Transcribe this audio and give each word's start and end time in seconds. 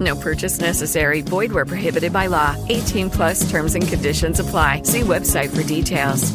No 0.00 0.16
purchase 0.16 0.60
necessary. 0.60 1.22
Void 1.22 1.52
where 1.52 1.66
prohibited 1.66 2.12
by 2.12 2.28
law. 2.28 2.56
18 2.68 3.10
plus 3.10 3.50
terms 3.50 3.74
and 3.74 3.86
conditions 3.86 4.40
apply. 4.40 4.82
See 4.84 5.00
website 5.02 5.50
for 5.50 5.62
details. 5.62 6.32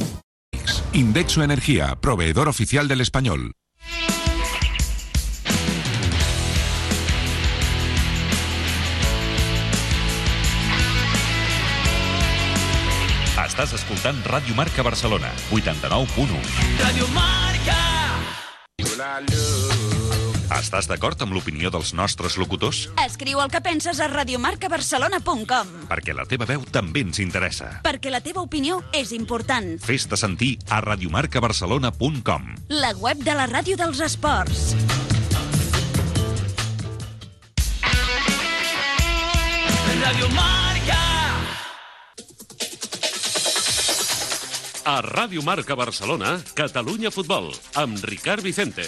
Indexo 0.93 1.43
Energía, 1.43 1.95
proveedor 1.99 2.47
oficial 2.47 2.87
del 2.87 3.01
español. 3.01 3.51
Estàs 13.57 13.73
escoltant 13.73 14.19
Ràdio 14.29 14.53
Marca 14.53 14.83
Barcelona, 14.85 15.31
89.1. 15.49 16.37
Radio 16.77 17.07
Marca. 17.07 17.79
Estàs 20.55 20.87
d'acord 20.87 21.19
amb 21.21 21.35
l'opinió 21.35 21.69
dels 21.73 21.91
nostres 21.97 22.37
locutors? 22.39 22.85
Escriu 23.03 23.41
el 23.43 23.49
que 23.51 23.59
penses 23.61 23.99
a 23.99 24.07
radiomarcabarcelona.com 24.07 25.73
Perquè 25.89 26.15
la 26.15 26.23
teva 26.29 26.47
veu 26.47 26.63
també 26.71 27.03
ens 27.03 27.19
interessa. 27.19 27.81
perquè 27.83 28.09
la 28.13 28.21
teva 28.23 28.41
opinió 28.41 28.79
és 28.95 29.11
important. 29.11 29.75
Fes-te 29.83 30.15
sentir 30.17 30.57
a 30.69 30.79
radiomarcabarcelona.com. 30.81 32.47
La 32.69 32.93
web 32.95 33.23
de 33.27 33.35
la 33.35 33.47
ràdio 33.51 33.75
dels 33.77 33.99
esports. 33.99 34.71
Radio 40.01 40.29
Marca. 40.29 41.01
A 44.87 45.01
Ràdio 45.03 45.41
Marca 45.43 45.75
Barcelona, 45.75 46.37
Catalunya 46.55 47.11
Futbol, 47.11 47.51
amb 47.75 47.99
Ricard 48.07 48.41
Vicente. 48.45 48.87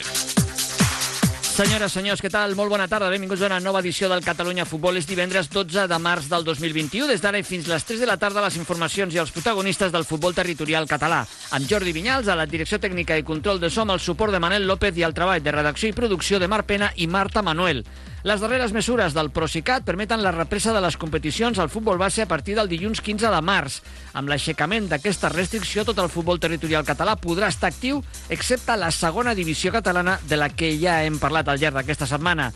Senyores, 1.59 1.91
senyors, 1.91 2.21
què 2.23 2.29
tal? 2.31 2.53
Molt 2.55 2.71
bona 2.71 2.85
tarda. 2.87 3.09
Benvinguts 3.11 3.41
a 3.43 3.49
una 3.49 3.57
nova 3.59 3.81
edició 3.83 4.07
del 4.07 4.21
Catalunya 4.23 4.63
Futbol. 4.63 4.95
És 4.95 5.03
divendres 5.09 5.49
12 5.51 5.89
de 5.91 5.97
març 5.99 6.29
del 6.31 6.45
2021. 6.47 7.09
Des 7.11 7.19
d'ara 7.19 7.41
i 7.41 7.43
fins 7.43 7.67
les 7.67 7.83
3 7.83 7.99
de 7.99 8.07
la 8.07 8.15
tarda, 8.15 8.45
les 8.45 8.55
informacions 8.55 9.11
i 9.11 9.19
els 9.19 9.33
protagonistes 9.35 9.91
del 9.91 10.07
futbol 10.07 10.31
territorial 10.37 10.87
català. 10.87 11.25
Amb 11.51 11.67
Jordi 11.67 11.91
Vinyals, 11.91 12.29
a 12.31 12.37
la 12.39 12.45
direcció 12.47 12.79
tècnica 12.79 13.17
i 13.19 13.27
control 13.27 13.59
de 13.59 13.67
som, 13.67 13.91
el 13.91 13.99
suport 13.99 14.31
de 14.31 14.39
Manel 14.39 14.69
López 14.71 14.95
i 14.95 15.03
el 15.03 15.17
treball 15.17 15.43
de 15.43 15.51
redacció 15.51 15.91
i 15.91 15.97
producció 15.99 16.39
de 16.39 16.47
Marc 16.47 16.69
Pena 16.71 16.93
i 16.95 17.11
Marta 17.11 17.43
Manuel. 17.43 17.83
Les 18.21 18.41
darreres 18.43 18.73
mesures 18.75 19.13
del 19.15 19.29
Procicat 19.31 19.85
permeten 19.87 20.19
la 20.19 20.33
represa 20.35 20.73
de 20.75 20.81
les 20.83 20.97
competicions 20.99 21.55
al 21.55 21.69
futbol 21.71 21.97
base 21.97 22.25
a 22.25 22.27
partir 22.27 22.57
del 22.57 22.67
dilluns 22.67 22.99
15 22.99 23.29
de 23.31 23.39
març. 23.39 23.77
Amb 24.11 24.27
l'aixecament 24.27 24.89
d'aquesta 24.91 25.29
restricció, 25.31 25.85
tot 25.87 26.01
el 26.03 26.11
futbol 26.11 26.41
territorial 26.43 26.83
català 26.83 27.15
podrà 27.15 27.47
estar 27.47 27.69
actiu, 27.71 28.01
excepte 28.27 28.75
la 28.75 28.91
segona 28.91 29.37
divisió 29.37 29.71
catalana, 29.71 30.17
de 30.27 30.35
la 30.35 30.49
que 30.51 30.73
ja 30.81 30.97
hem 31.05 31.15
parlat 31.15 31.47
al 31.47 31.63
llarg 31.63 31.79
d'aquesta 31.79 32.09
setmana. 32.11 32.49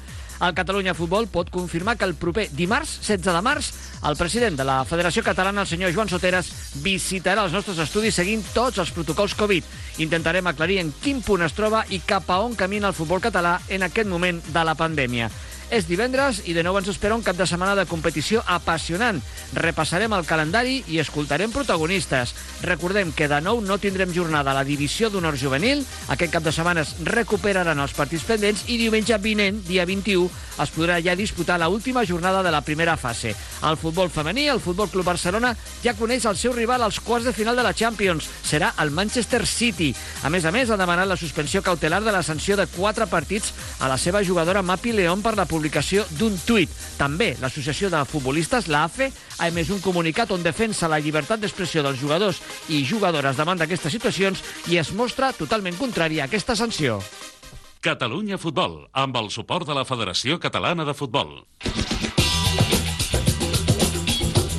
El 0.43 0.51
Catalunya 0.57 0.95
Futbol 0.97 1.29
pot 1.31 1.47
confirmar 1.53 1.95
que 1.95 2.03
el 2.03 2.17
proper 2.19 2.49
dimarts, 2.51 2.97
16 3.05 3.31
de 3.31 3.41
març, 3.45 3.71
el 4.03 4.17
president 4.19 4.57
de 4.59 4.65
la 4.67 4.81
Federació 4.83 5.23
Catalana, 5.23 5.63
el 5.63 5.69
senyor 5.69 5.93
Joan 5.95 6.11
Soteres, 6.11 6.49
visitarà 6.83 7.45
els 7.45 7.55
nostres 7.55 7.79
estudis 7.79 8.19
seguint 8.19 8.43
tots 8.51 8.83
els 8.83 8.91
protocols 8.91 9.37
Covid. 9.39 9.63
Intentarem 10.03 10.51
aclarir 10.51 10.81
en 10.83 10.91
quin 10.99 11.23
punt 11.23 11.47
es 11.47 11.55
troba 11.55 11.85
i 11.87 12.01
cap 12.03 12.27
a 12.27 12.41
on 12.43 12.59
camina 12.59 12.91
el 12.91 12.97
futbol 12.97 13.23
català 13.23 13.61
en 13.69 13.87
aquest 13.87 14.11
moment 14.11 14.43
de 14.51 14.67
la 14.67 14.75
pandèmia. 14.75 15.31
És 15.73 15.87
divendres 15.89 16.43
i 16.45 16.53
de 16.53 16.61
nou 16.61 16.75
ens 16.77 16.91
espera 16.91 17.15
un 17.17 17.23
cap 17.25 17.33
de 17.33 17.47
setmana 17.49 17.73
de 17.73 17.87
competició 17.89 18.43
apassionant. 18.45 19.17
Repassarem 19.57 20.13
el 20.13 20.27
calendari 20.29 20.75
i 20.93 20.99
escoltarem 21.01 21.49
protagonistes. 21.49 22.35
Recordem 22.61 23.09
que 23.17 23.25
de 23.31 23.39
nou 23.41 23.57
no 23.65 23.79
tindrem 23.81 24.13
jornada 24.13 24.51
a 24.51 24.57
la 24.59 24.67
divisió 24.67 25.09
d'honor 25.09 25.33
juvenil. 25.41 25.81
Aquest 26.13 26.35
cap 26.35 26.45
de 26.45 26.53
setmana 26.53 26.85
es 26.85 26.93
recuperaran 27.09 27.81
els 27.81 27.97
partits 27.97 28.27
pendents 28.29 28.67
i 28.69 28.77
diumenge 28.83 29.17
vinent, 29.17 29.63
dia 29.65 29.87
21, 29.89 30.29
es 30.61 30.73
podrà 30.75 30.99
ja 31.01 31.15
disputar 31.17 31.57
la 31.57 31.69
última 31.73 32.05
jornada 32.05 32.43
de 32.43 32.51
la 32.53 32.61
primera 32.61 32.95
fase. 32.97 33.33
El 33.63 33.77
futbol 33.77 34.11
femení, 34.13 34.47
el 34.51 34.61
Futbol 34.61 34.89
Club 34.89 35.05
Barcelona, 35.05 35.55
ja 35.81 35.95
coneix 35.97 36.27
el 36.29 36.37
seu 36.37 36.53
rival 36.53 36.83
als 36.83 36.99
quarts 36.99 37.25
de 37.25 37.33
final 37.33 37.55
de 37.55 37.63
la 37.65 37.73
Champions. 37.73 38.29
Serà 38.45 38.73
el 38.83 38.91
Manchester 38.91 39.47
City. 39.47 39.93
A 40.23 40.29
més 40.29 40.45
a 40.45 40.51
més, 40.51 40.69
ha 40.69 40.77
demanat 40.77 41.09
la 41.09 41.17
suspensió 41.17 41.63
cautelar 41.63 42.03
de 42.03 42.13
la 42.13 42.23
sanció 42.23 42.57
de 42.59 42.67
quatre 42.67 43.07
partits 43.07 43.53
a 43.79 43.89
la 43.89 43.97
seva 43.97 44.23
jugadora 44.23 44.61
Mapi 44.61 44.93
León 44.93 45.23
per 45.23 45.35
la 45.37 45.47
publicació 45.63 46.03
d'un 46.19 46.33
tuit. 46.43 46.71
També 46.99 47.37
l'associació 47.39 47.87
de 47.87 48.01
futbolistes, 48.09 48.67
la 48.67 48.83
AFE, 48.89 49.07
ha 49.39 49.47
emès 49.47 49.69
un 49.71 49.79
comunicat 49.79 50.33
on 50.35 50.43
defensa 50.43 50.89
la 50.91 50.99
llibertat 50.99 51.39
d'expressió 51.39 51.83
dels 51.85 52.01
jugadors 52.01 52.41
i 52.67 52.83
jugadores 52.83 53.39
davant 53.39 53.61
d'aquestes 53.61 53.95
situacions 53.95 54.43
i 54.67 54.75
es 54.81 54.91
mostra 54.91 55.31
totalment 55.31 55.79
contrari 55.79 56.19
a 56.19 56.27
aquesta 56.27 56.57
sanció. 56.59 56.99
Catalunya 57.79 58.39
Futbol, 58.39 58.89
amb 58.91 59.15
el 59.19 59.31
suport 59.31 59.67
de 59.67 59.79
la 59.79 59.87
Federació 59.87 60.35
Catalana 60.39 60.83
de 60.83 60.95
Futbol. 60.95 61.39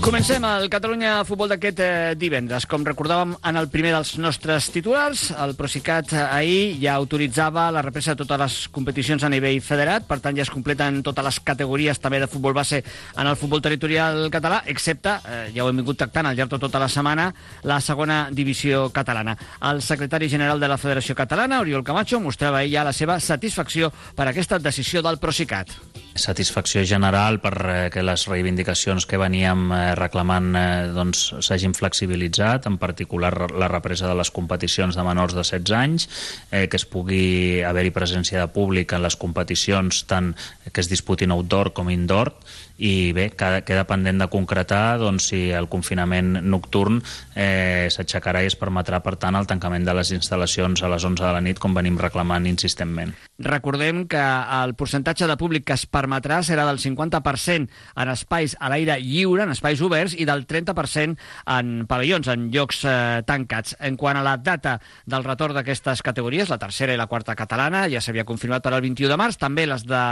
Comencem 0.05 0.45
el 0.45 0.67
Catalunya 0.69 1.23
Futbol 1.25 1.49
d'aquest 1.49 1.79
eh, 1.81 2.13
divendres. 2.21 2.67
Com 2.69 2.83
recordàvem 2.85 3.31
en 3.49 3.57
el 3.57 3.71
primer 3.73 3.95
dels 3.95 4.11
nostres 4.21 4.67
titulars, 4.69 5.31
el 5.41 5.55
Procicat 5.57 6.13
eh, 6.13 6.21
ahir 6.21 6.75
ja 6.83 6.99
autoritzava 6.99 7.71
la 7.73 7.81
represa 7.81 8.13
de 8.13 8.21
totes 8.21 8.43
les 8.43 8.57
competicions 8.75 9.25
a 9.25 9.31
nivell 9.33 9.63
federat, 9.65 10.05
per 10.05 10.19
tant 10.21 10.37
ja 10.37 10.45
es 10.45 10.53
completen 10.53 11.01
totes 11.07 11.25
les 11.25 11.41
categories 11.49 12.03
també 12.05 12.21
de 12.21 12.29
futbol 12.29 12.53
base 12.53 12.83
en 12.85 13.25
el 13.33 13.41
futbol 13.41 13.65
territorial 13.65 14.29
català, 14.29 14.61
excepte, 14.69 15.17
eh, 15.25 15.49
ja 15.57 15.65
ho 15.65 15.73
hem 15.73 15.81
vingut 15.81 16.03
tractant 16.05 16.29
al 16.29 16.37
llarg 16.37 16.53
de 16.53 16.61
tota 16.67 16.85
la 16.85 16.93
setmana, 16.93 17.31
la 17.65 17.81
segona 17.81 18.29
divisió 18.29 18.91
catalana. 18.93 19.39
El 19.73 19.81
secretari 19.81 20.29
general 20.29 20.61
de 20.61 20.69
la 20.69 20.77
Federació 20.77 21.17
Catalana, 21.17 21.65
Oriol 21.65 21.83
Camacho, 21.83 22.21
mostrava 22.21 22.61
ahir 22.61 22.77
ja 22.77 22.85
la 22.85 22.93
seva 22.93 23.17
satisfacció 23.25 23.89
per 24.15 24.29
aquesta 24.29 24.61
decisió 24.61 25.01
del 25.01 25.17
Procicat. 25.17 25.73
satisfacció 26.15 26.85
general 26.87 27.41
per 27.43 27.55
eh, 27.67 27.91
que 27.91 28.03
les 28.03 28.27
reivindicacions 28.31 29.07
que 29.07 29.19
veníem 29.19 29.67
eh, 29.73 29.94
reclamant 29.99 30.51
eh, 30.59 30.67
doncs, 30.95 31.27
s'hagin 31.45 31.75
flexibilitzat, 31.77 32.69
en 32.71 32.79
particular 32.79 33.33
la 33.53 33.69
represa 33.71 34.09
de 34.11 34.17
les 34.19 34.31
competicions 34.35 34.97
de 34.97 35.07
menors 35.07 35.37
de 35.37 35.43
16 35.43 35.75
anys, 35.79 36.09
eh, 36.51 36.67
que 36.69 36.81
es 36.81 36.87
pugui 36.89 37.63
haver-hi 37.67 37.95
presència 37.95 38.43
de 38.43 38.51
públic 38.53 38.93
en 38.93 39.05
les 39.05 39.17
competicions 39.17 40.05
tant 40.11 40.35
que 40.71 40.81
es 40.81 40.91
disputin 40.91 41.35
outdoor 41.35 41.73
com 41.77 41.91
indoor, 41.93 42.35
i 42.79 43.13
bé, 43.15 43.29
queda, 43.37 43.63
queda 43.63 43.85
pendent 43.87 44.19
de 44.19 44.29
concretar 44.33 44.99
doncs, 44.99 45.29
si 45.31 45.51
el 45.55 45.69
confinament 45.71 46.41
nocturn 46.43 47.01
eh, 47.35 47.87
s'aixecarà 47.93 48.43
i 48.43 48.51
es 48.51 48.59
permetrà, 48.59 49.01
per 49.05 49.15
tant, 49.21 49.39
el 49.39 49.47
tancament 49.51 49.87
de 49.87 49.95
les 49.95 50.11
instal·lacions 50.17 50.83
a 50.83 50.91
les 50.91 51.07
11 51.07 51.23
de 51.23 51.33
la 51.37 51.43
nit, 51.45 51.61
com 51.63 51.75
venim 51.77 51.99
reclamant 52.01 52.47
insistentment. 52.51 53.15
Recordem 53.39 54.05
que 54.11 54.23
el 54.59 54.75
percentatge 54.79 55.27
de 55.31 55.37
públic 55.39 55.67
que 55.69 55.77
es 55.79 55.87
permetrà 55.87 56.41
serà 56.47 56.67
del 56.67 56.81
50% 56.83 57.71
en 58.03 58.13
espais 58.13 58.57
a 58.59 58.71
l'aire 58.73 58.99
lliure, 59.03 59.45
en 59.47 59.55
espais 59.55 59.83
oberts, 59.83 60.17
i 60.19 60.27
del 60.27 60.47
30% 60.47 61.19
en 61.55 61.73
pavellons, 61.91 62.31
en 62.31 62.49
llocs 62.55 62.85
eh, 62.87 63.23
tancats. 63.27 63.77
En 63.85 63.99
quant 64.01 64.19
a 64.19 64.25
la 64.27 64.37
data 64.39 64.79
del 65.07 65.27
retorn 65.27 65.55
d'aquestes 65.59 66.03
categories, 66.03 66.51
la 66.51 66.59
tercera 66.63 66.95
i 66.95 66.99
la 66.99 67.09
quarta 67.11 67.37
catalana, 67.39 67.87
ja 67.91 68.03
s'havia 68.03 68.27
confirmat 68.27 68.65
per 68.65 68.75
al 68.75 68.83
21 68.83 69.11
de 69.11 69.19
març, 69.21 69.39
també 69.39 69.67
les 69.67 69.87
de 69.87 70.03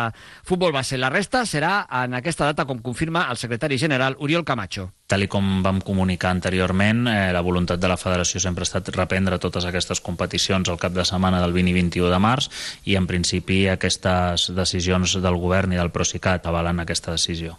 futbol 0.47 0.75
base. 0.75 0.99
La 0.99 1.11
resta 1.13 1.45
serà 1.49 1.87
en 2.03 2.19
aquesta 2.19 2.47
data, 2.47 2.52
com 2.67 2.83
confirma 2.85 3.25
el 3.31 3.39
secretari 3.41 3.79
general 3.79 4.17
Oriol 4.19 4.45
Camacho. 4.45 4.91
Tal 5.07 5.25
com 5.33 5.63
vam 5.65 5.81
comunicar 5.81 6.31
anteriorment, 6.31 7.07
eh, 7.09 7.33
la 7.33 7.41
voluntat 7.41 7.81
de 7.81 7.89
la 7.89 7.97
federació 7.97 8.41
sempre 8.41 8.63
ha 8.63 8.69
estat 8.69 8.93
reprendre 8.95 9.39
totes 9.39 9.65
aquestes 9.65 10.01
competicions 10.01 10.69
al 10.69 10.79
cap 10.79 10.93
de 10.93 11.05
setmana 11.05 11.41
del 11.41 11.53
20 11.53 11.71
i 11.71 11.77
21 11.81 12.13
de 12.13 12.21
març 12.21 12.51
i 12.85 12.97
en 13.01 13.07
principi 13.07 13.67
aquestes 13.69 14.51
decisions 14.55 15.19
del 15.25 15.37
govern 15.37 15.73
i 15.73 15.81
del 15.81 15.91
Procicat 15.91 16.47
avalen 16.47 16.81
aquesta 16.81 17.13
decisió. 17.13 17.59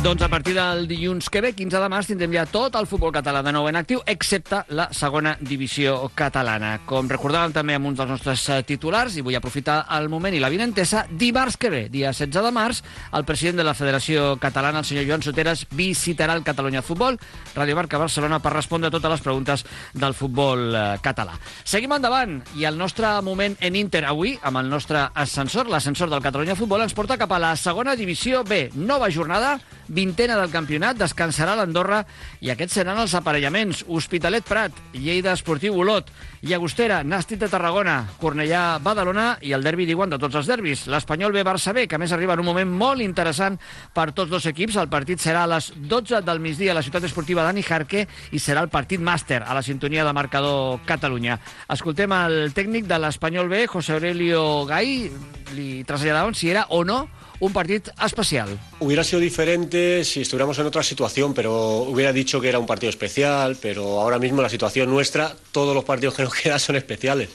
Doncs 0.00 0.22
a 0.22 0.30
partir 0.32 0.54
del 0.54 0.86
dilluns 0.88 1.28
que 1.28 1.42
ve, 1.44 1.50
15 1.52 1.76
de 1.76 1.88
març, 1.92 2.06
tindrem 2.08 2.32
ja 2.32 2.46
tot 2.48 2.72
el 2.78 2.86
futbol 2.88 3.10
català 3.12 3.42
de 3.44 3.52
nou 3.52 3.66
en 3.68 3.76
actiu, 3.76 3.98
excepte 4.08 4.62
la 4.72 4.86
segona 4.96 5.34
divisió 5.44 6.06
catalana. 6.16 6.70
Com 6.88 7.08
recordàvem 7.10 7.52
també 7.52 7.74
amb 7.76 7.90
uns 7.90 7.98
dels 7.98 8.08
nostres 8.08 8.46
eh, 8.48 8.62
titulars, 8.64 9.18
i 9.18 9.20
vull 9.20 9.36
aprofitar 9.36 9.82
el 9.98 10.08
moment 10.08 10.32
i 10.32 10.40
la 10.40 10.48
vinentesa, 10.48 11.02
dimarts 11.10 11.58
que 11.60 11.68
ve, 11.68 11.82
dia 11.92 12.14
16 12.16 12.46
de 12.46 12.52
març, 12.56 12.80
el 13.12 13.26
president 13.28 13.60
de 13.60 13.66
la 13.68 13.74
Federació 13.76 14.38
Catalana, 14.40 14.80
el 14.80 14.88
senyor 14.88 15.04
Joan 15.04 15.24
Soteres, 15.26 15.66
visitarà 15.76 16.32
el 16.32 16.46
Catalunya 16.48 16.80
Futbol, 16.80 17.20
Radio 17.54 17.76
Marca 17.76 18.00
Barcelona, 18.00 18.38
per 18.40 18.54
respondre 18.54 18.88
a 18.88 18.94
totes 18.94 19.12
les 19.18 19.24
preguntes 19.26 19.66
del 19.92 20.16
futbol 20.16 20.64
eh, 20.72 20.86
català. 21.04 21.36
Seguim 21.60 21.92
endavant, 21.98 22.38
i 22.56 22.64
el 22.64 22.80
nostre 22.80 23.12
moment 23.20 23.58
en 23.60 23.76
Inter 23.76 24.06
avui, 24.08 24.32
amb 24.40 24.62
el 24.62 24.72
nostre 24.72 25.04
ascensor, 25.12 25.68
l'ascensor 25.68 26.08
del 26.08 26.24
Catalunya 26.24 26.56
Futbol, 26.56 26.88
ens 26.88 26.96
porta 26.96 27.20
cap 27.20 27.36
a 27.36 27.42
la 27.50 27.52
segona 27.60 27.98
divisió 28.00 28.40
B. 28.48 28.70
Nova 28.80 29.12
jornada, 29.12 29.58
vintena 29.90 30.36
del 30.38 30.52
campionat, 30.52 30.98
descansarà 31.00 31.56
l'Andorra 31.58 32.04
i 32.40 32.52
aquests 32.52 32.78
seran 32.78 32.98
els 33.02 33.14
aparellaments. 33.18 33.82
Hospitalet 33.90 34.46
Prat, 34.46 34.76
Lleida 34.94 35.34
Esportiu 35.34 35.76
Olot, 35.82 36.08
Llagostera, 36.46 37.02
Nàstic 37.04 37.40
de 37.42 37.50
Tarragona, 37.50 37.96
Cornellà 38.20 38.78
Badalona 38.82 39.34
i 39.44 39.52
el 39.56 39.66
derbi 39.66 39.86
d'Iguan 39.88 40.14
de 40.14 40.20
tots 40.22 40.38
els 40.38 40.48
derbis. 40.48 40.86
L'Espanyol 40.90 41.34
B 41.34 41.44
Barça 41.46 41.74
B, 41.76 41.86
que 41.90 41.98
més 41.98 42.14
arriba 42.14 42.36
en 42.38 42.44
un 42.44 42.48
moment 42.48 42.70
molt 42.70 43.04
interessant 43.04 43.58
per 43.94 44.10
tots 44.14 44.30
dos 44.30 44.46
equips. 44.46 44.78
El 44.80 44.90
partit 44.92 45.20
serà 45.20 45.44
a 45.44 45.50
les 45.50 45.72
12 45.76 46.22
del 46.26 46.40
migdia 46.40 46.72
a 46.72 46.78
la 46.78 46.86
ciutat 46.86 47.04
esportiva 47.10 47.44
Dani 47.46 47.66
Jarque 47.66 48.06
i 48.30 48.40
serà 48.40 48.62
el 48.64 48.70
partit 48.72 49.02
màster 49.02 49.42
a 49.42 49.56
la 49.56 49.64
sintonia 49.66 50.06
de 50.06 50.14
marcador 50.16 50.80
Catalunya. 50.86 51.40
Escoltem 51.68 52.14
el 52.14 52.54
tècnic 52.54 52.86
de 52.86 52.98
l'Espanyol 53.02 53.50
B, 53.50 53.66
José 53.66 53.98
Aurelio 53.98 54.64
Gai, 54.70 55.10
li 55.56 55.70
traslladàvem 55.84 56.36
si 56.38 56.52
era 56.52 56.68
o 56.70 56.84
no 56.86 57.04
un 57.40 57.52
partit 57.52 57.88
especial. 58.04 58.48
Hubiera 58.78 59.02
sido 59.02 59.20
diferente 59.20 60.04
si 60.04 60.20
estuviéramos 60.20 60.58
en 60.58 60.66
otra 60.66 60.82
situación, 60.82 61.34
pero 61.34 61.78
hubiera 61.78 62.12
dicho 62.12 62.40
que 62.40 62.48
era 62.48 62.58
un 62.58 62.66
partido 62.66 62.90
especial, 62.90 63.56
pero 63.60 64.00
ahora 64.00 64.18
mismo 64.18 64.42
la 64.42 64.48
situación 64.48 64.88
nuestra, 64.90 65.34
todos 65.52 65.74
los 65.74 65.84
partidos 65.84 66.14
que 66.14 66.22
nos 66.22 66.34
quedan 66.42 66.60
son 66.60 66.76
especiales. 66.76 67.30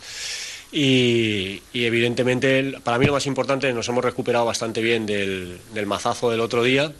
Y, 0.71 1.61
evidentemente, 1.73 2.73
para 2.83 2.97
mí 2.97 3.05
lo 3.05 3.13
más 3.13 3.25
importante, 3.27 3.71
nos 3.71 3.87
hemos 3.87 4.03
recuperado 4.03 4.45
bastante 4.45 4.81
bien 4.81 5.05
del, 5.05 5.59
del 5.73 5.85
mazazo 5.85 6.29
del 6.29 6.41
otro 6.41 6.63
día 6.63 6.91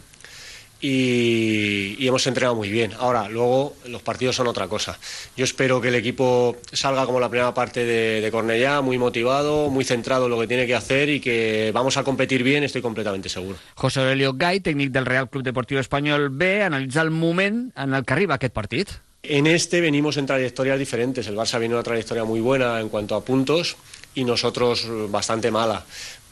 y, 0.88 1.96
y 1.98 2.08
hemos 2.08 2.28
entrenado 2.28 2.56
muy 2.56 2.70
bien. 2.70 2.94
Ahora, 3.00 3.28
luego 3.28 3.76
los 3.88 4.04
partidos 4.04 4.36
son 4.36 4.46
otra 4.46 4.68
cosa. 4.68 5.00
Yo 5.36 5.44
espero 5.44 5.82
que 5.82 5.88
el 5.88 5.96
equipo 5.96 6.58
salga 6.72 7.08
como 7.08 7.20
la 7.20 7.28
primera 7.28 7.54
parte 7.56 7.86
de, 7.86 8.22
de 8.22 8.32
Cornellá, 8.32 8.82
muy 8.82 9.00
motivado, 9.00 9.70
muy 9.72 9.84
centrado 9.84 10.26
en 10.26 10.32
lo 10.32 10.40
que 10.40 10.48
tiene 10.48 10.68
que 10.68 10.76
hacer 10.76 11.10
y 11.10 11.20
que 11.20 11.72
vamos 11.74 11.98
a 11.98 12.04
competir 12.04 12.44
bien, 12.44 12.64
estoy 12.64 12.84
completamente 12.84 13.30
seguro. 13.30 13.58
José 13.74 14.02
Aurelio 14.02 14.34
Gai, 14.36 14.60
tècnic 14.60 14.92
del 14.92 15.08
Real 15.08 15.28
Club 15.28 15.44
Deportiu 15.44 15.80
Espanyol 15.80 16.30
B, 16.30 16.62
analitza 16.62 17.02
el 17.02 17.10
moment 17.10 17.74
en 17.76 17.94
el 17.96 18.06
que 18.06 18.14
arriba 18.14 18.36
aquest 18.36 18.54
partit. 18.54 18.90
En 19.24 19.48
este 19.48 19.82
venimos 19.82 20.18
en 20.18 20.28
trayectorias 20.28 20.78
diferentes. 20.78 21.26
El 21.26 21.36
Barça 21.36 21.58
viene 21.58 21.74
una 21.74 21.82
trayectoria 21.82 22.26
muy 22.26 22.42
buena 22.42 22.80
en 22.80 22.90
cuanto 22.90 23.16
a 23.16 23.26
puntos 23.26 23.76
y 24.14 24.24
nosotros 24.24 24.86
bastante 25.10 25.50
mala. 25.50 25.84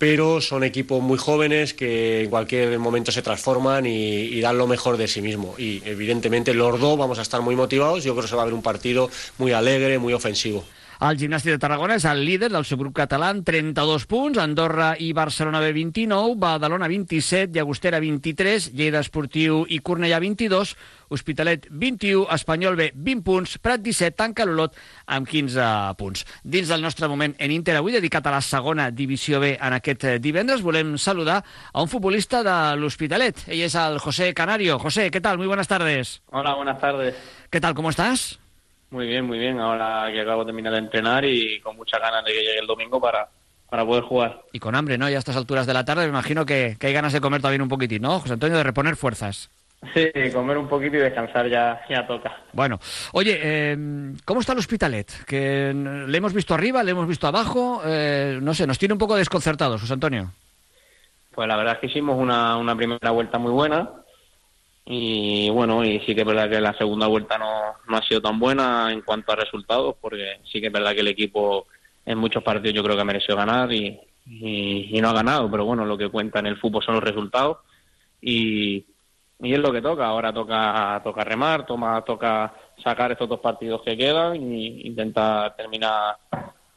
Pero 0.04 0.42
son 0.42 0.66
equipos 0.66 1.02
muy 1.02 1.18
jóvenes 1.18 1.74
que 1.74 2.24
en 2.24 2.30
cualquier 2.30 2.78
momento 2.78 3.10
se 3.14 3.22
transforman 3.22 3.86
y, 3.86 4.42
dan 4.42 4.58
lo 4.58 4.68
mejor 4.68 4.98
de 4.98 5.08
sí 5.08 5.22
mismo. 5.22 5.56
Y 5.58 5.82
evidentemente 5.86 6.54
los 6.54 6.78
dos 6.78 6.98
vamos 6.98 7.20
a 7.20 7.22
estar 7.22 7.40
muy 7.40 7.56
motivados. 7.56 8.04
Yo 8.04 8.12
creo 8.12 8.24
que 8.24 8.28
se 8.28 8.36
va 8.36 8.42
a 8.42 8.46
ver 8.46 8.54
un 8.54 8.62
partido 8.62 9.10
muy 9.38 9.54
alegre, 9.54 10.00
muy 10.00 10.12
ofensivo. 10.12 10.66
El 11.04 11.18
Gimnàstic 11.20 11.52
de 11.52 11.60
Tarragona 11.60 11.98
és 12.00 12.06
el 12.08 12.22
líder 12.24 12.48
del 12.54 12.64
subgrup 12.64 12.94
català 12.96 13.28
amb 13.34 13.44
32 13.44 14.06
punts, 14.08 14.38
Andorra 14.40 14.94
i 15.04 15.10
Barcelona 15.12 15.60
B 15.60 15.74
29, 15.76 16.38
Badalona 16.40 16.88
27, 16.88 17.52
Llagostera 17.58 18.00
23, 18.00 18.70
Lleida 18.72 19.02
Esportiu 19.04 19.66
i 19.68 19.82
Cornellà 19.84 20.22
22, 20.24 20.72
Hospitalet 21.12 21.66
21, 21.68 22.24
Espanyol 22.32 22.80
B 22.80 22.86
20 22.96 23.24
punts, 23.28 23.58
Prat 23.60 23.84
17, 23.84 24.16
tanca 24.16 24.46
l'Olot 24.48 24.80
amb 25.12 25.28
15 25.28 25.66
punts. 26.00 26.24
Dins 26.40 26.72
del 26.72 26.86
nostre 26.88 27.10
moment 27.12 27.36
en 27.36 27.52
Inter 27.52 27.76
avui, 27.82 27.98
dedicat 27.98 28.30
a 28.32 28.38
la 28.38 28.40
segona 28.40 28.88
divisió 28.88 29.42
B 29.44 29.58
en 29.58 29.76
aquest 29.76 30.08
eh, 30.08 30.14
divendres, 30.24 30.64
volem 30.64 30.96
saludar 30.96 31.42
a 31.44 31.84
un 31.84 31.92
futbolista 31.92 32.46
de 32.48 32.56
l'Hospitalet. 32.80 33.44
Ell 33.50 33.66
és 33.68 33.76
el 33.76 34.00
José 34.00 34.32
Canario. 34.32 34.80
José, 34.80 35.12
¿qué 35.12 35.20
tal? 35.20 35.36
Muy 35.38 35.52
buenas 35.52 35.68
tardes. 35.68 36.22
Hola, 36.32 36.56
buenas 36.56 36.80
tardes. 36.80 37.20
¿Qué 37.50 37.60
tal? 37.60 37.76
¿Cómo 37.76 37.90
estás? 37.90 38.40
Muy 38.94 39.08
bien, 39.08 39.26
muy 39.26 39.40
bien. 39.40 39.60
Ahora 39.60 40.08
que 40.12 40.22
acabo 40.22 40.42
de 40.44 40.50
terminar 40.50 40.72
de 40.72 40.78
entrenar 40.78 41.26
y 41.26 41.60
con 41.62 41.76
muchas 41.76 42.00
ganas 42.00 42.24
de 42.24 42.32
que 42.32 42.42
llegue 42.42 42.60
el 42.60 42.68
domingo 42.68 43.02
para, 43.02 43.28
para 43.68 43.84
poder 43.84 44.04
jugar. 44.04 44.44
Y 44.52 44.60
con 44.60 44.76
hambre, 44.76 45.00
¿no? 45.00 45.10
Ya 45.10 45.16
a 45.16 45.20
estas 45.20 45.36
alturas 45.36 45.66
de 45.66 45.74
la 45.74 45.84
tarde 45.84 46.04
me 46.04 46.10
imagino 46.10 46.46
que, 46.46 46.78
que 46.80 46.88
hay 46.88 46.94
ganas 46.94 47.12
de 47.12 47.20
comer 47.20 47.42
también 47.42 47.64
un 47.64 47.70
poquitín, 47.70 48.04
¿no, 48.04 48.20
José 48.20 48.34
Antonio? 48.34 48.56
De 48.56 48.64
reponer 48.64 48.96
fuerzas. 48.96 49.50
Sí, 49.96 50.12
comer 50.32 50.60
un 50.60 50.70
poquito 50.70 50.96
y 50.98 51.00
descansar 51.00 51.50
ya, 51.50 51.82
ya 51.90 52.06
toca. 52.06 52.38
Bueno, 52.54 52.80
oye, 53.14 53.40
eh, 53.42 53.78
¿cómo 54.26 54.42
está 54.42 54.54
el 54.54 54.60
Hospitalet? 54.60 55.26
Que 55.26 55.74
le 55.74 56.16
hemos 56.16 56.34
visto 56.34 56.54
arriba, 56.54 56.84
le 56.84 56.92
hemos 56.92 57.08
visto 57.08 57.26
abajo, 57.26 57.82
eh, 57.84 58.38
no 58.40 58.54
sé, 58.54 58.68
nos 58.68 58.78
tiene 58.78 58.94
un 58.94 59.00
poco 59.00 59.16
desconcertados, 59.16 59.82
José 59.82 59.94
Antonio. 59.94 60.32
Pues 61.34 61.48
la 61.48 61.58
verdad 61.58 61.74
es 61.74 61.80
que 61.80 61.88
hicimos 61.88 62.16
una, 62.16 62.58
una 62.58 62.76
primera 62.76 63.10
vuelta 63.10 63.40
muy 63.40 63.52
buena 63.52 63.90
y 64.86 65.50
bueno, 65.50 65.84
y 65.86 66.00
sí 66.02 66.14
que 66.14 66.22
es 66.22 66.28
verdad 66.28 66.50
que 66.50 66.60
la 66.60 66.78
segunda 66.78 67.08
vuelta 67.08 67.38
no, 67.38 67.76
no 67.88 67.98
ha 67.98 68.02
sido 68.04 68.22
tan 68.22 68.40
buena 68.40 68.92
en 68.92 69.02
cuanto 69.02 69.32
a 69.32 69.38
resultados, 69.38 69.96
porque 70.02 70.42
sí 70.52 70.60
que 70.60 70.68
es 70.68 70.74
verdad 70.74 70.94
que 70.94 71.00
el 71.00 71.08
equipo 71.08 71.68
en 72.06 72.18
muchos 72.18 72.44
partidos 72.44 72.76
yo 72.76 72.84
creo 72.84 72.96
que 72.96 73.02
ha 73.02 73.06
merecido 73.06 73.38
ganar 73.38 73.72
y, 73.72 74.00
y, 74.26 75.00
no 75.02 75.10
ha 75.10 75.14
ganado, 75.14 75.50
pero 75.50 75.66
bueno, 75.66 75.86
lo 75.86 75.98
que 75.98 76.10
cuenta 76.10 76.40
en 76.40 76.48
el 76.48 76.58
fútbol 76.58 76.84
son 76.84 76.96
los 76.96 77.04
resultados 77.04 77.60
y, 78.22 78.86
y 79.42 79.54
es 79.54 79.60
lo 79.60 79.72
que 79.72 79.82
toca. 79.82 80.06
Ahora 80.06 80.34
toca, 80.34 81.00
toca 81.04 81.24
remar, 81.24 81.66
toma, 81.66 82.02
toca 82.04 82.54
sacar 82.84 83.12
estos 83.12 83.30
dos 83.30 83.40
partidos 83.40 83.82
que 83.84 83.96
quedan 83.96 84.36
e 84.36 84.82
intentar 84.86 85.56
terminar 85.56 86.18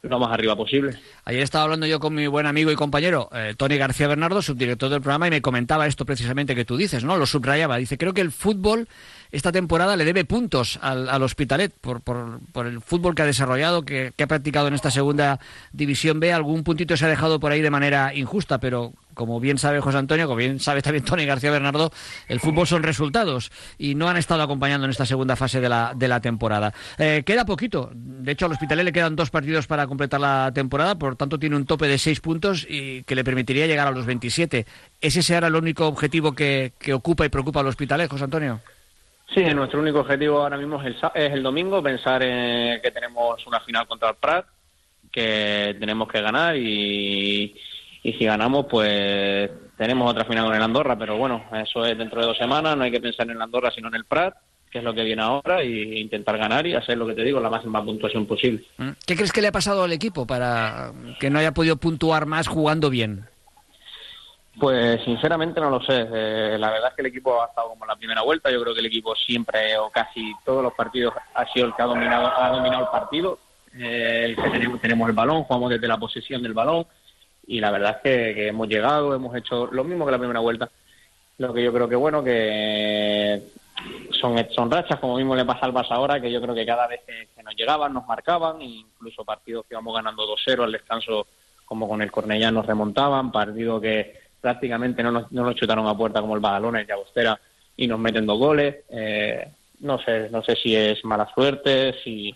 lo 0.03 0.19
más 0.19 0.33
arriba 0.33 0.57
posible. 0.57 0.99
Ayer 1.25 1.43
estaba 1.43 1.65
hablando 1.65 1.87
yo 1.87 1.99
con 2.01 2.15
mi 2.15 2.27
buen 2.27 2.47
amigo 2.47 2.71
y 2.71 2.77
compañero 2.77 3.29
eh, 3.33 3.55
Tony 3.57 3.77
García 3.77 4.09
Bernardo, 4.09 4.43
subdirector 4.43 4.91
del 4.91 5.01
programa, 5.01 5.27
y 5.27 5.31
me 5.31 5.43
comentaba 5.43 5.87
esto 5.87 6.05
precisamente 6.05 6.55
que 6.55 6.65
tú 6.65 6.77
dices, 6.77 7.05
¿no? 7.05 7.17
Lo 7.17 7.27
subrayaba. 7.27 7.77
Dice, 7.77 7.99
creo 7.99 8.15
que 8.15 8.21
el 8.21 8.33
fútbol 8.33 8.89
esta 9.33 9.53
temporada 9.53 9.97
le 9.97 10.05
debe 10.05 10.25
puntos 10.25 10.79
al, 10.83 11.09
al 11.09 11.23
Hospitalet 11.23 11.73
por, 11.73 12.01
por, 12.01 12.39
por, 12.53 12.67
el 12.67 12.81
fútbol 12.81 13.15
que 13.15 13.23
ha 13.23 13.27
desarrollado, 13.27 13.83
que, 13.83 14.13
que 14.17 14.25
ha 14.25 14.29
practicado 14.29 14.69
en 14.69 14.75
esta 14.75 14.91
segunda 14.91 15.41
división 15.73 16.21
B. 16.21 16.33
Algún 16.33 16.63
puntito 16.63 16.97
se 16.97 17.07
ha 17.07 17.09
dejado 17.09 17.41
por 17.41 17.53
ahí 17.53 17.61
de 17.61 17.71
manera 17.71 18.15
injusta, 18.15 18.59
pero 18.59 18.93
como 19.17 19.41
bien 19.41 19.59
sabe 19.59 19.81
José 19.81 19.99
Antonio, 19.99 20.27
como 20.27 20.37
bien 20.37 20.61
sabe 20.61 20.83
también 20.83 21.05
Tony 21.05 21.25
García 21.25 21.51
Bernardo, 21.51 21.91
el 22.29 22.39
fútbol 22.39 22.67
son 22.67 22.83
resultados 22.83 23.51
y 23.79 23.95
no 23.95 24.09
han 24.09 24.19
estado 24.19 24.43
acompañando 24.43 24.85
en 24.85 24.91
esta 24.91 25.07
segunda 25.07 25.35
fase 25.35 25.61
de 25.61 25.69
la, 25.69 25.93
de 25.97 26.07
la 26.07 26.21
temporada. 26.21 26.73
Eh, 26.99 27.23
queda 27.27 27.45
poquito. 27.47 27.91
De 27.93 28.33
hecho, 28.33 28.47
al 28.47 28.53
Hospitalet 28.53 28.85
le 28.85 28.93
quedan 28.93 29.17
dos 29.17 29.31
partidos 29.31 29.67
para 29.67 29.87
completar 29.87 30.21
la 30.21 30.53
temporada, 30.55 30.97
por 30.97 31.17
tanto 31.17 31.39
tiene 31.39 31.57
un 31.57 31.65
tope 31.65 31.89
de 31.89 31.99
seis 31.99 32.21
puntos 32.21 32.67
y 32.69 33.03
que 33.05 33.15
le 33.15 33.25
permitiría 33.25 33.67
llegar 33.67 33.89
a 33.89 33.91
los 33.91 34.05
27. 34.07 34.67
¿Ese 35.01 35.23
será 35.23 35.49
el 35.49 35.57
único 35.57 35.87
objetivo 35.89 36.33
que, 36.33 36.75
que 36.79 36.93
ocupa 36.93 37.25
y 37.25 37.31
preocupa 37.31 37.61
al 37.61 37.67
Hospitalet, 37.67 38.11
José 38.11 38.25
Antonio? 38.25 38.61
Sí, 39.35 39.43
nuestro 39.55 39.81
único 39.81 40.01
objetivo 40.01 40.43
ahora 40.43 40.57
mismo 40.57 40.81
es 40.81 40.87
el, 40.87 40.97
es 41.15 41.33
el 41.33 41.43
domingo, 41.43 41.83
pensar 41.83 42.23
en 42.23 42.81
que 42.81 42.91
tenemos 42.91 43.45
una 43.47 43.61
final 43.61 43.87
contra 43.87 44.11
el 44.11 44.17
Prat, 44.17 44.47
que 45.11 45.75
tenemos 45.81 46.09
que 46.09 46.21
ganar 46.21 46.57
y, 46.57 47.57
y 48.07 48.13
si 48.13 48.25
ganamos, 48.25 48.67
pues 48.71 49.51
tenemos 49.77 50.09
otra 50.09 50.25
final 50.25 50.45
con 50.45 50.55
el 50.55 50.63
Andorra, 50.63 50.97
pero 50.97 51.17
bueno, 51.17 51.43
eso 51.53 51.85
es 51.85 51.99
dentro 51.99 52.21
de 52.21 52.29
dos 52.29 52.39
semanas, 52.39 52.77
no 52.77 52.85
hay 52.85 52.93
que 52.93 53.01
pensar 53.01 53.27
en 53.27 53.33
el 53.33 53.43
Andorra 53.43 53.73
sino 53.73 53.89
en 53.89 53.97
el 53.97 54.05
Prat, 54.05 54.37
que 54.71 54.79
es 54.79 54.85
lo 54.85 54.95
que 54.95 55.03
viene 55.03 55.23
ahora, 55.23 55.65
y 55.65 55.99
intentar 55.99 56.39
ganar 56.39 56.65
y 56.69 56.75
hacer 56.75 56.97
lo 56.97 57.09
que 57.09 57.15
te 57.15 57.25
digo, 57.25 57.41
la 57.41 57.51
máxima 57.51 57.85
puntuación 57.85 58.25
posible. 58.25 58.65
¿Qué 59.05 59.17
crees 59.17 59.33
que 59.33 59.41
le 59.41 59.49
ha 59.49 59.53
pasado 59.53 59.83
al 59.83 59.93
equipo 59.93 60.25
para 60.25 60.93
que 61.19 61.31
no 61.31 61.41
haya 61.41 61.51
podido 61.51 61.79
puntuar 61.79 62.27
más 62.27 62.47
jugando 62.47 62.91
bien? 62.91 63.25
Pues 64.61 65.03
sinceramente 65.05 65.61
no 65.61 65.69
lo 65.69 65.81
sé. 65.83 66.07
Eh, 66.09 66.57
la 66.61 66.71
verdad 66.71 66.91
es 66.91 66.95
que 66.95 67.03
el 67.03 67.09
equipo 67.09 67.43
ha 67.43 67.47
estado 67.47 67.71
como 67.71 67.85
en 67.85 67.89
la 67.89 67.97
primera 67.97 68.23
vuelta. 68.23 68.53
Yo 68.53 68.63
creo 68.63 68.73
que 68.73 68.81
el 68.81 68.87
equipo 68.87 69.17
siempre 69.17 69.77
o 69.79 69.91
casi 69.91 70.33
todos 70.45 70.63
los 70.63 70.73
partidos 70.75 71.13
ha 71.35 71.45
sido 71.53 71.67
el 71.67 71.75
que 71.75 71.83
ha 71.83 71.87
dominado, 71.87 72.33
ha 72.35 72.51
dominado 72.51 72.85
el 72.85 72.89
partido. 72.89 73.39
Eh, 73.75 74.27
el 74.27 74.37
que 74.37 74.49
tenemos, 74.49 74.81
tenemos 74.81 75.09
el 75.09 75.15
balón, 75.15 75.43
jugamos 75.43 75.71
desde 75.71 75.89
la 75.89 75.99
posesión 75.99 76.43
del 76.43 76.55
balón 76.55 76.87
y 77.47 77.61
la 77.61 77.71
verdad 77.71 78.01
es 78.03 78.35
que, 78.35 78.49
hemos 78.49 78.69
llegado, 78.69 79.15
hemos 79.15 79.35
hecho 79.37 79.67
lo 79.67 79.85
mismo 79.85 80.05
que 80.05 80.13
la 80.13 80.19
primera 80.19 80.41
vuelta. 80.41 80.71
Lo 81.39 81.53
que 81.53 81.63
yo 81.63 81.73
creo 81.73 81.89
que 81.89 81.97
bueno 81.97 82.25
que 82.25 83.43
son, 84.11 84.37
son 84.51 84.71
rachas, 84.71 84.99
como 84.99 85.17
mismo 85.17 85.37
le 85.37 85.45
pasa 85.45 85.67
al 85.67 85.73
Barça 85.73 85.93
ahora, 85.93 86.21
que 86.21 86.33
yo 86.33 86.41
creo 86.41 86.55
que 86.55 86.67
cada 86.67 86.87
vez 86.87 87.01
que, 87.07 87.43
nos 87.43 87.55
llegaban 87.55 87.93
nos 87.93 88.07
marcaban, 88.07 88.61
incluso 88.61 89.25
partidos 89.25 89.67
que 89.67 89.75
íbamos 89.75 89.95
ganando 89.95 90.27
2-0 90.27 90.65
al 90.65 90.73
descanso, 90.73 91.27
como 91.65 91.89
con 91.89 92.03
el 92.03 92.11
Cornellá 92.11 92.51
nos 92.51 92.67
remontaban, 92.67 93.31
partidos 93.31 93.81
que 93.81 94.19
prácticamente 94.41 95.03
no 95.03 95.13
nos, 95.13 95.31
no 95.31 95.45
nos 95.45 95.55
chutaron 95.55 95.87
a 95.87 95.97
puerta 95.97 96.21
como 96.21 96.35
el 96.35 96.41
Badalona 96.41 96.83
y 96.83 96.87
Llagostera 96.87 97.39
y 97.77 97.87
nos 97.87 97.99
meten 97.99 98.27
dos 98.27 98.39
goles. 98.39 98.85
Eh, 98.89 99.49
no 99.81 99.99
sé, 99.99 100.31
no 100.31 100.43
sé 100.43 100.57
si 100.57 100.75
es 100.75 101.05
mala 101.05 101.29
suerte, 101.35 101.95
si, 102.03 102.35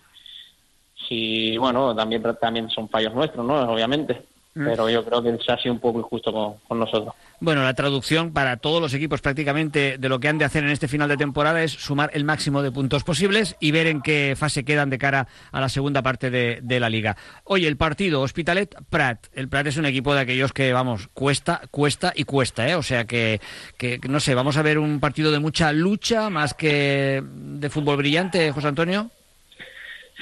si 1.08 1.56
bueno, 1.56 1.94
también 1.96 2.22
también 2.40 2.68
son 2.70 2.88
fallos 2.88 3.14
nuestros, 3.14 3.44
¿no? 3.44 3.72
Obviamente. 3.72 4.22
Mm. 4.52 4.64
pero 4.64 4.90
yo 4.90 5.04
creo 5.04 5.22
que 5.22 5.38
se 5.44 5.52
ha 5.52 5.58
sido 5.58 5.74
un 5.74 5.80
poco 5.80 6.00
injusto 6.00 6.32
con, 6.32 6.54
con 6.66 6.80
nosotros. 6.80 7.14
Bueno, 7.38 7.62
la 7.62 7.74
traducción 7.74 8.32
para 8.32 8.56
todos 8.56 8.82
los 8.82 8.92
equipos 8.92 9.20
prácticamente 9.20 9.96
de 9.96 10.08
lo 10.08 10.18
que 10.18 10.28
han 10.28 10.38
de 10.38 10.44
hacer 10.44 10.64
en 10.64 10.70
este 10.70 10.88
final 10.88 11.08
de 11.08 11.16
temporada 11.16 11.62
es 11.62 11.72
sumar 11.72 12.10
el 12.14 12.24
máximo 12.24 12.60
de 12.60 12.72
puntos 12.72 13.04
posibles 13.04 13.56
y 13.60 13.70
ver 13.70 13.86
en 13.86 14.02
qué 14.02 14.34
fase 14.36 14.64
quedan 14.64 14.90
de 14.90 14.98
cara 14.98 15.28
a 15.52 15.60
la 15.60 15.68
segunda 15.68 16.02
parte 16.02 16.30
de, 16.30 16.58
de 16.62 16.80
la 16.80 16.90
liga. 16.90 17.16
Oye, 17.44 17.68
el 17.68 17.76
partido 17.76 18.22
Hospitalet-Prat. 18.22 19.28
El 19.34 19.48
Prat 19.48 19.68
es 19.68 19.76
un 19.76 19.86
equipo 19.86 20.14
de 20.14 20.20
aquellos 20.20 20.52
que, 20.52 20.72
vamos, 20.72 21.08
cuesta, 21.14 21.62
cuesta 21.70 22.12
y 22.14 22.24
cuesta, 22.24 22.68
¿eh? 22.68 22.74
O 22.74 22.82
sea 22.82 23.04
que, 23.04 23.40
que, 23.78 24.00
no 24.08 24.18
sé, 24.18 24.34
vamos 24.34 24.56
a 24.56 24.62
ver 24.62 24.78
un 24.78 24.98
partido 24.98 25.30
de 25.30 25.38
mucha 25.38 25.72
lucha 25.72 26.28
más 26.28 26.54
que 26.54 27.22
de 27.24 27.70
fútbol 27.70 27.98
brillante, 27.98 28.50
José 28.50 28.68
Antonio. 28.68 29.10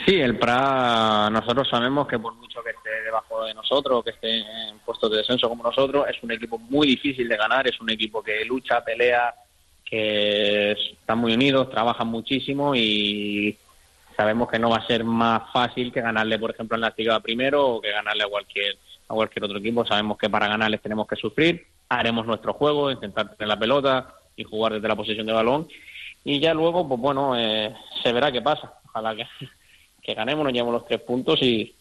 Sí, 0.07 0.15
el 0.15 0.39
PRA, 0.39 1.29
nosotros 1.31 1.69
sabemos 1.69 2.07
que 2.07 2.19
por 2.19 2.35
mucho 2.35 2.63
que 2.63 2.71
esté 2.71 2.88
debajo 3.09 3.45
de 3.45 3.55
nosotros, 3.55 4.05
que 4.05 4.11
esté 4.11 4.39
en 4.39 4.79
puestos 4.85 5.11
de 5.11 5.19
descenso 5.19 5.49
como 5.49 5.63
nosotros, 5.63 6.07
es 6.09 6.23
un 6.23 6.31
equipo 6.33 6.59
muy 6.59 6.87
difícil 6.87 7.29
de 7.29 7.37
ganar, 7.37 7.67
es 7.67 7.81
un 7.81 7.91
equipo 7.91 8.23
que 8.23 8.45
lucha, 8.45 8.85
pelea, 8.85 9.35
que 9.85 10.73
están 10.73 11.19
muy 11.19 11.33
unidos, 11.33 11.71
trabajan 11.71 12.09
muchísimo 12.09 12.75
y 12.75 13.57
sabemos 14.17 14.51
que 14.51 14.59
no 14.59 14.71
va 14.71 14.77
a 14.77 14.87
ser 14.87 15.05
más 15.05 15.51
fácil 15.53 15.93
que 15.93 16.03
ganarle, 16.03 16.39
por 16.39 16.51
ejemplo, 16.51 16.77
en 16.77 16.83
la 16.83 16.95
Liga 16.97 17.21
primero 17.21 17.67
o 17.67 17.81
que 17.81 17.91
ganarle 17.91 18.25
a 18.25 18.29
cualquier 18.29 18.77
a 19.09 19.15
cualquier 19.15 19.45
otro 19.45 19.59
equipo. 19.59 19.87
Sabemos 19.87 20.19
que 20.19 20.29
para 20.29 20.49
ganarles 20.49 20.83
tenemos 20.83 21.07
que 21.07 21.17
sufrir, 21.17 21.67
haremos 21.89 22.27
nuestro 22.27 22.53
juego, 22.53 22.91
intentar 22.91 23.35
tener 23.35 23.49
la 23.49 23.59
pelota 23.59 24.15
y 24.37 24.45
jugar 24.45 24.75
desde 24.75 24.89
la 24.89 24.97
posición 24.97 25.27
de 25.27 25.33
balón 25.33 25.69
y 26.25 26.41
ya 26.41 26.53
luego, 26.53 26.87
pues 26.87 27.01
bueno, 27.01 27.35
eh, 27.39 27.75
se 28.03 28.13
verá 28.13 28.31
qué 28.31 28.43
pasa. 28.43 28.75
Ojalá 28.87 29.17
que 29.17 29.25
que 30.03 30.15
ganemos, 30.15 30.45
nos 30.45 30.53
llevemos 30.53 30.75
los 30.75 30.87
tres 30.87 31.01
puntos 31.01 31.41
y, 31.43 31.75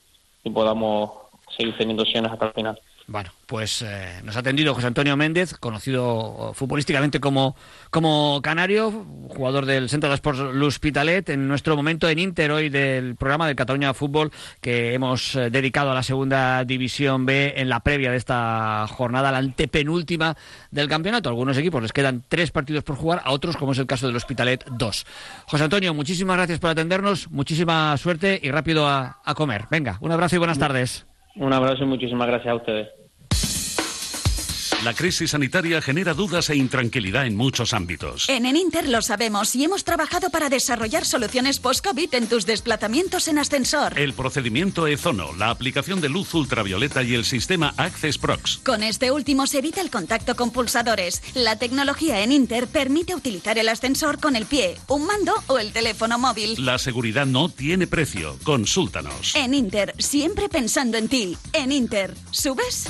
y 0.43 0.49
podamos 0.49 1.11
seguir 1.55 1.77
teniendo 1.77 2.03
opciones 2.03 2.31
hasta 2.31 2.47
el 2.47 2.53
final. 2.53 2.79
Bueno, 3.09 3.31
pues 3.45 3.81
eh, 3.83 4.19
nos 4.25 4.35
ha 4.35 4.39
atendido 4.39 4.75
José 4.75 4.87
Antonio 4.87 5.15
Méndez, 5.15 5.53
conocido 5.53 6.51
futbolísticamente 6.53 7.21
como, 7.21 7.55
como 7.89 8.41
canario, 8.41 8.91
jugador 9.29 9.65
del 9.65 9.87
Centro 9.87 10.09
de 10.09 10.15
Sports 10.15 10.41
L'Hospitalet, 10.53 11.29
en 11.29 11.47
nuestro 11.47 11.77
momento 11.77 12.09
en 12.09 12.19
Inter 12.19 12.51
hoy 12.51 12.67
del 12.67 13.15
programa 13.15 13.47
del 13.47 13.55
Cataluña 13.55 13.93
Fútbol 13.93 14.33
que 14.59 14.93
hemos 14.93 15.35
eh, 15.35 15.49
dedicado 15.49 15.91
a 15.91 15.93
la 15.93 16.03
segunda 16.03 16.65
división 16.65 17.25
B 17.25 17.53
en 17.55 17.69
la 17.69 17.79
previa 17.79 18.11
de 18.11 18.17
esta 18.17 18.85
jornada, 18.89 19.31
la 19.31 19.37
antepenúltima 19.37 20.35
del 20.69 20.89
campeonato. 20.89 21.29
A 21.29 21.31
algunos 21.31 21.57
equipos 21.57 21.81
les 21.81 21.93
quedan 21.93 22.25
tres 22.27 22.51
partidos 22.51 22.83
por 22.83 22.97
jugar, 22.97 23.21
a 23.23 23.31
otros, 23.31 23.55
como 23.55 23.71
es 23.71 23.77
el 23.77 23.87
caso 23.87 24.07
del 24.07 24.17
Hospitalet, 24.17 24.65
dos. 24.71 25.05
José 25.45 25.63
Antonio, 25.63 25.93
muchísimas 25.93 26.35
gracias 26.35 26.59
por 26.59 26.71
atendernos, 26.71 27.31
muchísima 27.31 27.95
suerte 27.95 28.37
y 28.43 28.51
rápido 28.51 28.85
a, 28.85 29.21
a 29.23 29.33
comer. 29.33 29.63
Venga, 29.71 29.97
un 30.01 30.11
abrazo 30.11 30.35
y 30.35 30.39
buenas 30.39 30.59
tardes. 30.59 31.07
Un 31.37 31.53
abrazo 31.53 31.83
y 31.83 31.87
muchísimas 31.87 32.27
gracias 32.27 32.51
a 32.51 32.55
ustedes. 32.55 32.96
La 34.83 34.93
crisis 34.93 35.31
sanitaria 35.31 35.81
genera 35.81 36.13
dudas 36.13 36.51
e 36.51 36.55
intranquilidad 36.55 37.25
en 37.25 37.35
muchos 37.35 37.73
ámbitos. 37.73 38.29
En 38.29 38.45
Eninter 38.45 38.87
lo 38.87 39.01
sabemos 39.01 39.55
y 39.55 39.63
hemos 39.63 39.83
trabajado 39.83 40.29
para 40.29 40.49
desarrollar 40.49 41.03
soluciones 41.03 41.59
post-COVID 41.59 42.13
en 42.13 42.27
tus 42.27 42.45
desplazamientos 42.45 43.27
en 43.27 43.39
ascensor. 43.39 43.97
El 43.97 44.13
procedimiento 44.13 44.85
Ezono, 44.85 45.33
la 45.33 45.49
aplicación 45.49 45.99
de 45.99 46.09
luz 46.09 46.31
ultravioleta 46.35 47.01
y 47.01 47.15
el 47.15 47.25
sistema 47.25 47.73
Access 47.75 48.19
Prox. 48.19 48.59
Con 48.63 48.83
este 48.83 49.11
último 49.11 49.47
se 49.47 49.59
evita 49.59 49.81
el 49.81 49.89
contacto 49.89 50.35
con 50.35 50.51
pulsadores. 50.51 51.23
La 51.33 51.57
tecnología 51.57 52.21
en 52.21 52.31
Inter 52.31 52.67
permite 52.67 53.15
utilizar 53.15 53.57
el 53.57 53.69
ascensor 53.69 54.19
con 54.19 54.35
el 54.35 54.45
pie, 54.45 54.77
un 54.89 55.07
mando 55.07 55.33
o 55.47 55.57
el 55.57 55.73
teléfono 55.73 56.19
móvil. 56.19 56.53
La 56.63 56.77
seguridad 56.77 57.25
no 57.25 57.49
tiene 57.49 57.87
precio. 57.87 58.37
Consúltanos. 58.43 59.33
En 59.35 59.55
Inter, 59.55 59.95
siempre 59.97 60.49
pensando 60.49 60.99
en 60.99 61.07
ti. 61.07 61.35
En 61.51 61.71
Inter, 61.71 62.13
¿subes? 62.29 62.85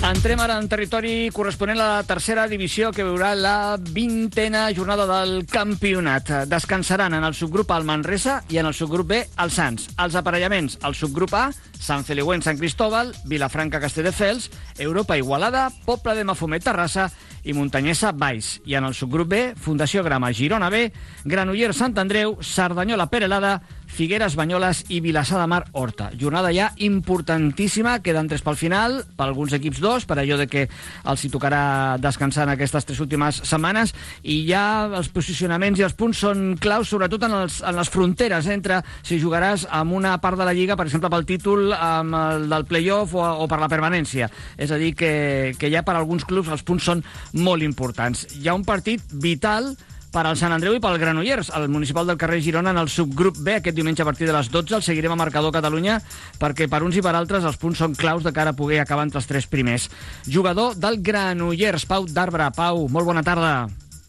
Entrem 0.00 0.40
ara 0.40 0.54
en 0.56 0.64
territori 0.64 1.28
corresponent 1.28 1.76
a 1.76 1.86
la 1.98 2.04
tercera 2.08 2.46
divisió 2.48 2.88
que 2.90 3.04
veurà 3.04 3.34
la 3.36 3.76
vintena 3.76 4.62
jornada 4.72 5.04
del 5.04 5.44
campionat. 5.44 6.48
Descansaran 6.48 7.12
en 7.14 7.26
el 7.28 7.36
subgrup 7.36 7.70
A 7.70 7.76
el 7.76 7.84
Manresa 7.84 8.38
i 8.48 8.56
en 8.56 8.70
el 8.70 8.74
subgrup 8.74 9.10
B 9.12 9.18
el 9.44 9.52
Sants. 9.52 9.90
Els 10.00 10.16
aparellaments, 10.16 10.78
el 10.88 10.96
subgrup 10.96 11.34
A, 11.36 11.50
Sant 11.76 12.06
Feliuent, 12.08 12.40
Sant 12.40 12.58
Cristóbal, 12.58 13.12
Vilafranca, 13.28 13.80
Castelldefels, 13.80 14.48
Europa 14.78 15.18
Igualada, 15.20 15.68
Poble 15.84 16.16
de 16.16 16.24
Mafumet, 16.24 16.64
Terrassa 16.64 17.10
i 17.44 17.52
Muntanyesa, 17.52 18.12
Baix. 18.12 18.56
I 18.64 18.80
en 18.80 18.88
el 18.88 18.96
subgrup 18.96 19.28
B, 19.28 19.42
Fundació 19.54 20.02
Grama, 20.02 20.32
Girona 20.32 20.72
B, 20.72 20.86
Granollers, 21.24 21.76
Sant 21.76 21.96
Andreu, 22.00 22.38
Cerdanyola, 22.40 23.10
Perelada, 23.12 23.58
Figueres, 23.90 24.36
Banyoles 24.38 24.84
i 24.88 25.00
Vilassar 25.02 25.40
de 25.40 25.46
Mar, 25.50 25.64
Horta. 25.72 26.10
Jornada 26.18 26.52
ja 26.54 26.70
importantíssima, 26.78 27.98
queden 28.00 28.30
tres 28.30 28.44
pel 28.46 28.56
final, 28.56 29.00
per 29.16 29.26
alguns 29.26 29.52
equips 29.56 29.80
dos, 29.82 30.06
per 30.08 30.18
allò 30.20 30.38
de 30.40 30.46
que 30.50 30.62
els 31.10 31.24
hi 31.24 31.30
tocarà 31.32 31.98
descansar 32.00 32.46
en 32.46 32.54
aquestes 32.54 32.86
tres 32.88 33.02
últimes 33.02 33.42
setmanes, 33.44 33.92
i 34.22 34.40
ja 34.48 34.86
els 34.86 35.10
posicionaments 35.12 35.80
i 35.80 35.86
els 35.86 35.96
punts 35.98 36.22
són 36.24 36.54
claus, 36.62 36.88
sobretot 36.88 37.26
en, 37.26 37.36
els, 37.42 37.60
en 37.66 37.76
les 37.76 37.92
fronteres, 37.92 38.46
eh, 38.46 38.56
entre 38.56 38.80
si 39.02 39.20
jugaràs 39.20 39.66
amb 39.68 39.98
una 39.98 40.16
part 40.22 40.38
de 40.38 40.48
la 40.48 40.54
Lliga, 40.56 40.78
per 40.78 40.88
exemple, 40.88 41.12
pel 41.12 41.28
títol 41.28 41.74
amb 41.76 42.16
el 42.22 42.48
del 42.50 42.66
playoff 42.70 43.14
o, 43.18 43.26
o 43.44 43.50
per 43.50 43.60
la 43.60 43.70
permanència. 43.72 44.30
És 44.56 44.72
a 44.72 44.80
dir, 44.80 44.94
que, 44.96 45.12
que 45.58 45.70
ja 45.72 45.84
per 45.84 45.98
alguns 45.98 46.24
clubs 46.24 46.50
els 46.52 46.64
punts 46.64 46.86
són 46.86 47.04
molt 47.36 47.66
importants. 47.66 48.26
Hi 48.38 48.48
ha 48.48 48.56
un 48.56 48.64
partit 48.64 49.02
vital 49.12 49.74
per 50.10 50.24
al 50.26 50.36
Sant 50.38 50.52
Andreu 50.52 50.74
i 50.74 50.80
pel 50.82 50.98
Granollers, 50.98 51.52
el 51.54 51.68
municipal 51.70 52.08
del 52.08 52.18
carrer 52.18 52.40
Girona 52.42 52.72
en 52.74 52.80
el 52.80 52.90
subgrup 52.90 53.38
B 53.38 53.54
aquest 53.56 53.76
diumenge 53.76 54.02
a 54.02 54.08
partir 54.08 54.26
de 54.26 54.34
les 54.34 54.50
12 54.50 54.74
el 54.80 54.82
seguirem 54.82 55.14
a 55.14 55.18
Marcador 55.18 55.54
Catalunya 55.54 56.00
perquè 56.40 56.66
per 56.70 56.82
uns 56.82 56.98
i 56.98 57.04
per 57.04 57.14
altres 57.14 57.46
els 57.46 57.58
punts 57.60 57.78
són 57.78 57.94
claus 57.94 58.26
de 58.26 58.32
cara 58.34 58.50
a 58.50 58.58
poder 58.58 58.80
acabar 58.82 59.06
entre 59.06 59.22
els 59.22 59.30
tres 59.30 59.46
primers. 59.46 59.86
Jugador 60.26 60.74
del 60.74 60.98
Granollers, 61.06 61.86
Pau 61.86 62.10
d'Arbre. 62.10 62.50
Pau, 62.56 62.88
molt 62.90 63.06
bona 63.06 63.22
tarda. 63.22 63.68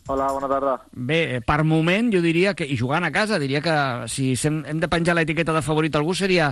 Hola, 0.10 0.32
bona 0.34 0.50
tarda. 0.50 0.76
Bé, 0.92 1.20
eh, 1.38 1.42
per 1.46 1.62
moment 1.64 2.10
jo 2.12 2.20
diria 2.26 2.56
que, 2.58 2.66
i 2.66 2.76
jugant 2.76 3.06
a 3.06 3.14
casa, 3.14 3.38
diria 3.40 3.62
que 3.62 3.76
si 4.10 4.34
hem, 4.34 4.64
hem 4.68 4.82
de 4.82 4.90
penjar 4.90 5.16
l'etiqueta 5.16 5.54
de 5.54 5.62
favorit 5.62 5.96
algú 5.96 6.18
seria 6.18 6.50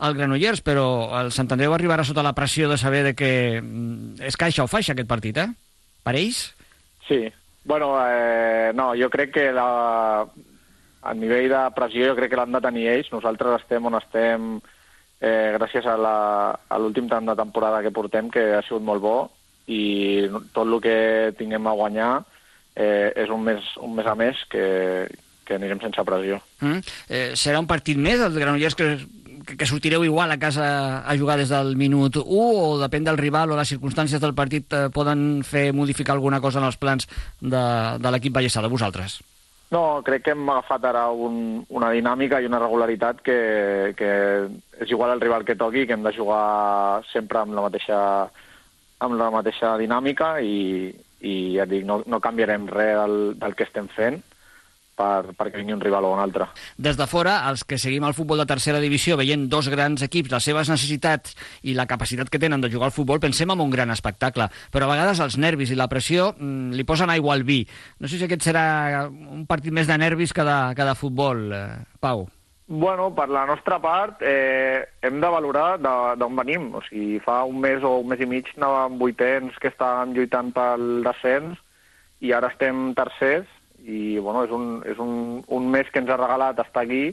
el 0.00 0.14
Granollers, 0.14 0.60
però 0.60 0.84
el 1.22 1.32
Sant 1.32 1.48
Andreu 1.50 1.72
arribarà 1.74 2.04
sota 2.04 2.22
la 2.22 2.36
pressió 2.36 2.68
de 2.68 2.78
saber 2.78 3.02
de 3.08 3.16
que 3.16 3.32
mm, 3.64 4.20
és 4.28 4.36
caixa 4.36 4.62
o 4.62 4.70
faixa 4.70 4.92
aquest 4.92 5.08
partit, 5.08 5.40
eh? 5.40 5.48
Per 6.04 6.14
ells? 6.20 6.50
Sí, 7.08 7.24
Bueno, 7.64 7.94
eh, 8.08 8.72
no, 8.74 8.92
jo 8.96 9.10
crec 9.12 9.34
que 9.34 9.50
la, 9.52 10.24
a 11.02 11.14
nivell 11.14 11.48
de 11.52 11.62
pressió 11.76 12.10
jo 12.10 12.16
crec 12.18 12.32
que 12.32 12.40
l'han 12.40 12.56
de 12.56 12.62
tenir 12.64 12.88
ells. 12.94 13.10
Nosaltres 13.12 13.62
estem 13.62 13.86
on 13.88 13.98
estem 13.98 14.50
eh, 15.20 15.52
gràcies 15.58 15.86
a 15.86 16.78
l'últim 16.80 17.08
tram 17.08 17.28
de 17.28 17.36
temporada 17.36 17.82
que 17.84 17.94
portem, 17.94 18.30
que 18.32 18.50
ha 18.56 18.64
sigut 18.66 18.84
molt 18.84 19.04
bo, 19.04 19.16
i 19.70 20.26
tot 20.54 20.66
el 20.66 20.80
que 20.82 20.98
tinguem 21.38 21.66
a 21.68 21.76
guanyar 21.78 22.12
eh, 22.74 23.12
és 23.14 23.30
un 23.30 23.44
mes, 23.44 23.74
un 23.84 23.94
mes 23.94 24.08
a 24.08 24.16
més 24.18 24.40
que, 24.50 24.64
que 25.46 25.58
anirem 25.58 25.82
sense 25.82 26.04
pressió. 26.06 26.40
Mm. 26.64 26.80
Eh, 27.08 27.28
serà 27.38 27.60
un 27.62 27.68
partit 27.70 28.00
més, 28.00 28.22
el 28.24 28.38
Granollers, 28.38 28.76
que 28.78 28.96
que, 29.50 29.56
que 29.56 29.66
sortireu 29.66 30.04
igual 30.04 30.30
a 30.30 30.38
casa 30.38 31.02
a 31.02 31.16
jugar 31.18 31.38
des 31.38 31.50
del 31.50 31.74
minut 31.76 32.16
1 32.16 32.24
o 32.30 32.78
depèn 32.78 33.04
del 33.04 33.18
rival 33.18 33.50
o 33.50 33.58
les 33.58 33.68
circumstàncies 33.68 34.22
del 34.22 34.36
partit 34.38 34.70
eh, 34.72 34.86
poden 34.94 35.42
fer 35.42 35.72
modificar 35.74 36.14
alguna 36.14 36.40
cosa 36.40 36.60
en 36.60 36.68
els 36.70 36.78
plans 36.78 37.08
de, 37.40 37.64
de 37.98 38.12
l'equip 38.14 38.34
ballesà, 38.34 38.62
de 38.62 38.70
vosaltres? 38.70 39.18
No, 39.70 40.02
crec 40.06 40.24
que 40.26 40.34
hem 40.34 40.48
agafat 40.50 40.86
ara 40.90 41.04
un, 41.10 41.62
una 41.70 41.90
dinàmica 41.94 42.40
i 42.42 42.46
una 42.46 42.58
regularitat 42.62 43.20
que, 43.22 43.38
que 43.98 44.10
és 44.82 44.90
igual 44.90 45.14
al 45.14 45.22
rival 45.22 45.44
que 45.46 45.58
toqui, 45.58 45.86
que 45.86 45.94
hem 45.94 46.06
de 46.06 46.14
jugar 46.14 47.02
sempre 47.10 47.42
amb 47.42 47.54
la 47.54 47.66
mateixa, 47.68 48.00
amb 48.98 49.18
la 49.18 49.30
mateixa 49.30 49.76
dinàmica 49.78 50.36
i, 50.42 50.90
i 51.22 51.36
ja 51.54 51.66
dic, 51.70 51.86
no, 51.86 52.00
no 52.06 52.22
canviarem 52.22 52.66
res 52.70 52.98
del, 52.98 53.16
del 53.38 53.54
que 53.54 53.66
estem 53.66 53.90
fent 53.94 54.22
per, 55.00 55.34
perquè 55.38 55.60
vingui 55.60 55.76
un 55.76 55.82
rival 55.82 56.06
o 56.06 56.12
un 56.14 56.22
altre. 56.22 56.50
Des 56.76 56.98
de 56.98 57.06
fora, 57.10 57.38
els 57.50 57.64
que 57.64 57.78
seguim 57.80 58.04
el 58.06 58.16
futbol 58.16 58.42
de 58.42 58.48
tercera 58.50 58.82
divisió, 58.82 59.16
veient 59.20 59.48
dos 59.52 59.70
grans 59.72 60.04
equips, 60.06 60.32
les 60.34 60.48
seves 60.50 60.72
necessitats 60.72 61.36
i 61.62 61.76
la 61.78 61.88
capacitat 61.90 62.30
que 62.30 62.42
tenen 62.42 62.60
de 62.60 62.70
jugar 62.72 62.90
al 62.90 62.96
futbol, 62.96 63.22
pensem 63.22 63.50
en 63.52 63.62
un 63.64 63.72
gran 63.72 63.92
espectacle. 63.94 64.50
Però 64.72 64.86
a 64.86 64.92
vegades 64.92 65.22
els 65.24 65.38
nervis 65.40 65.72
i 65.72 65.78
la 65.78 65.88
pressió 65.92 66.32
mm, 66.36 66.74
li 66.76 66.86
posen 66.88 67.12
aigua 67.12 67.36
al 67.36 67.46
vi. 67.48 67.62
No 68.00 68.10
sé 68.10 68.18
si 68.18 68.28
aquest 68.28 68.50
serà 68.50 69.06
un 69.08 69.46
partit 69.48 69.74
més 69.74 69.88
de 69.88 69.96
nervis 70.00 70.34
que 70.36 70.44
de, 70.46 70.58
que 70.76 70.90
de 70.90 70.98
futbol, 70.98 71.48
eh, 71.56 71.64
Pau. 72.00 72.28
Bueno, 72.70 73.08
per 73.10 73.26
la 73.28 73.42
nostra 73.48 73.80
part, 73.82 74.20
eh, 74.22 74.84
hem 75.02 75.16
de 75.20 75.28
valorar 75.34 75.80
d'on 75.82 76.36
venim. 76.38 76.68
O 76.78 76.82
sigui, 76.86 77.18
fa 77.24 77.40
un 77.42 77.58
mes 77.58 77.82
o 77.82 77.96
un 77.98 78.12
mes 78.12 78.20
i 78.22 78.28
mig 78.30 78.52
anàvem 78.54 79.00
vuitens 79.00 79.56
que 79.58 79.72
estàvem 79.72 80.14
lluitant 80.14 80.52
pel 80.54 81.02
descens 81.02 81.58
i 82.22 82.30
ara 82.36 82.52
estem 82.52 82.92
tercers 82.94 83.48
i 83.90 84.18
bueno, 84.22 84.44
és, 84.46 84.54
un, 84.54 84.70
és 84.86 85.02
un, 85.02 85.42
un 85.48 85.68
mes 85.72 85.90
que 85.90 86.02
ens 86.02 86.10
ha 86.10 86.18
regalat 86.20 86.62
estar 86.62 86.86
aquí 86.86 87.10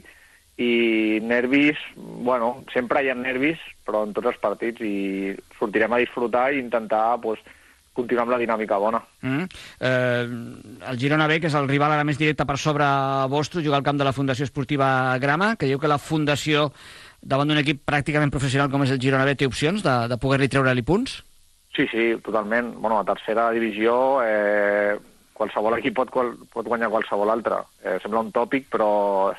i 0.58 1.20
nervis, 1.22 1.78
bueno, 1.96 2.64
sempre 2.72 3.04
hi 3.04 3.12
ha 3.12 3.14
nervis, 3.14 3.60
però 3.86 4.02
en 4.06 4.14
tots 4.14 4.32
els 4.32 4.40
partits 4.42 4.82
i 4.82 5.30
sortirem 5.58 5.94
a 5.94 6.00
disfrutar 6.02 6.48
i 6.50 6.58
intentar 6.58 7.20
pues, 7.22 7.42
continuar 7.98 8.26
amb 8.26 8.34
la 8.34 8.40
dinàmica 8.42 8.78
bona. 8.82 9.00
Mm. 9.22 9.46
Eh, 9.86 10.24
el 10.90 10.98
Girona 10.98 11.28
B, 11.30 11.38
que 11.42 11.50
és 11.50 11.58
el 11.58 11.70
rival 11.70 11.94
ara 11.94 12.06
més 12.06 12.18
directe 12.18 12.46
per 12.46 12.58
sobre 12.58 12.86
vostre, 13.30 13.62
juga 13.62 13.78
al 13.78 13.86
camp 13.86 14.02
de 14.02 14.06
la 14.08 14.14
Fundació 14.16 14.48
Esportiva 14.48 14.90
Grama. 15.22 15.52
Creieu 15.60 15.78
que 15.78 15.90
la 15.90 16.00
Fundació, 16.02 16.68
davant 17.22 17.50
d'un 17.50 17.62
equip 17.62 17.84
pràcticament 17.86 18.34
professional 18.34 18.70
com 18.72 18.82
és 18.86 18.94
el 18.94 19.02
Girona 19.02 19.26
B, 19.28 19.36
té 19.38 19.46
opcions 19.46 19.86
de, 19.86 19.96
de 20.10 20.18
poder-li 20.18 20.50
treure-li 20.50 20.86
punts? 20.86 21.20
Sí, 21.76 21.86
sí, 21.92 22.10
totalment. 22.26 22.74
Bueno, 22.82 22.98
a 22.98 23.06
tercera 23.06 23.52
divisió 23.54 23.94
eh, 24.26 24.98
qualsevol 25.38 25.78
equip 25.78 25.96
pot, 25.96 26.10
qual, 26.12 26.34
pot 26.52 26.66
guanyar 26.66 26.90
qualsevol 26.92 27.30
altre. 27.32 27.62
Eh, 27.84 27.96
sembla 28.02 28.24
un 28.26 28.34
tòpic, 28.34 28.68
però 28.72 28.90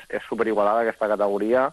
és 0.08 0.24
superigualada 0.28 0.86
aquesta 0.86 1.10
categoria 1.12 1.68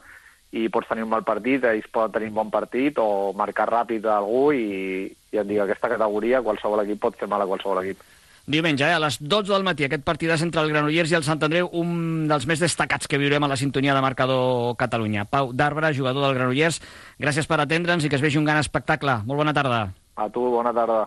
i 0.55 0.67
pots 0.71 0.87
tenir 0.87 1.03
un 1.03 1.11
mal 1.11 1.25
partit, 1.27 1.65
ells 1.67 1.89
poden 1.91 2.13
tenir 2.15 2.29
un 2.31 2.37
bon 2.37 2.51
partit 2.51 2.99
o 3.03 3.33
marcar 3.35 3.67
ràpid 3.67 4.05
a 4.07 4.19
algú 4.21 4.51
i, 4.55 5.07
i 5.07 5.41
et 5.41 5.47
dic, 5.47 5.59
aquesta 5.63 5.91
categoria 5.91 6.43
qualsevol 6.45 6.85
equip 6.85 7.01
pot 7.03 7.19
fer 7.19 7.27
mal 7.27 7.43
a 7.43 7.49
qualsevol 7.49 7.83
equip. 7.83 8.05
Diumenge, 8.47 8.85
eh, 8.87 8.95
a 8.95 8.99
les 9.03 9.17
12 9.19 9.51
del 9.51 9.65
matí, 9.67 9.83
aquest 9.83 10.05
partidàs 10.07 10.39
entre 10.45 10.61
el 10.63 10.69
Granollers 10.71 11.11
i 11.11 11.17
el 11.17 11.25
Sant 11.27 11.41
Andreu, 11.43 11.67
un 11.75 12.29
dels 12.29 12.47
més 12.47 12.63
destacats 12.63 13.11
que 13.11 13.19
viurem 13.19 13.43
a 13.43 13.49
la 13.51 13.59
sintonia 13.59 13.95
de 13.97 14.03
Marcador 14.05 14.77
Catalunya. 14.79 15.25
Pau 15.27 15.51
d'Arbre, 15.51 15.91
jugador 15.91 16.23
del 16.29 16.39
Granollers, 16.39 16.79
gràcies 17.19 17.49
per 17.49 17.59
atendre'ns 17.59 18.07
i 18.07 18.09
que 18.09 18.15
es 18.15 18.23
vegi 18.23 18.39
un 18.39 18.47
gran 18.47 18.63
espectacle. 18.63 19.19
Molt 19.27 19.43
bona 19.43 19.55
tarda. 19.57 19.83
A 20.15 20.29
tu, 20.31 20.47
bona 20.55 20.71
tarda. 20.71 21.03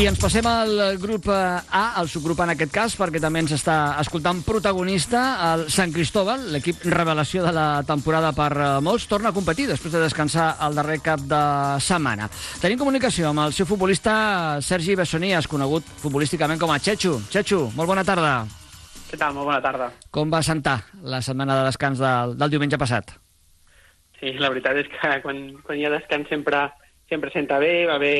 I 0.00 0.06
ens 0.08 0.16
passem 0.16 0.46
al 0.48 0.78
grup 0.96 1.26
eh, 1.28 1.34
A, 1.76 1.80
al 2.00 2.06
subgrup 2.08 2.38
en 2.40 2.54
aquest 2.54 2.70
cas, 2.72 2.94
perquè 2.96 3.20
també 3.20 3.42
ens 3.42 3.50
està 3.52 3.98
escoltant 4.00 4.38
protagonista 4.46 5.20
el 5.50 5.66
Sant 5.68 5.90
Cristóbal, 5.92 6.46
l'equip 6.54 6.86
revelació 6.88 7.42
de 7.44 7.50
la 7.52 7.82
temporada 7.84 8.30
per 8.32 8.48
eh, 8.54 8.68
molts, 8.80 9.04
torna 9.10 9.28
a 9.28 9.36
competir 9.36 9.66
després 9.68 9.92
de 9.92 10.00
descansar 10.00 10.54
el 10.64 10.78
darrer 10.78 11.02
cap 11.04 11.20
de 11.28 11.40
setmana. 11.84 12.30
Tenim 12.62 12.80
comunicació 12.80 13.28
amb 13.28 13.44
el 13.44 13.52
seu 13.52 13.68
futbolista 13.68 14.14
Sergi 14.64 14.96
Bessonies, 14.96 15.50
conegut 15.52 15.84
futbolísticament 16.00 16.62
com 16.62 16.72
a 16.72 16.80
Chechu. 16.80 17.18
Chechu, 17.28 17.66
molt 17.76 17.92
bona 17.92 18.06
tarda. 18.08 18.46
Què 19.10 19.20
tal? 19.20 19.36
Molt 19.36 19.50
bona 19.50 19.60
tarda. 19.60 19.90
Com 20.16 20.32
va 20.32 20.40
sentar 20.40 20.78
la 21.04 21.20
setmana 21.20 21.58
de 21.58 21.66
descans 21.68 22.00
del, 22.00 22.38
del 22.40 22.54
diumenge 22.56 22.80
passat? 22.80 23.12
Sí, 24.16 24.32
la 24.40 24.48
veritat 24.48 24.80
és 24.80 24.88
que 24.96 25.12
quan, 25.26 25.50
quan 25.60 25.76
hi 25.76 25.84
ha 25.84 25.92
descans 25.92 26.32
sempre, 26.32 26.70
sempre 27.12 27.36
senta 27.36 27.60
bé, 27.60 27.74
va 27.90 28.00
bé 28.00 28.14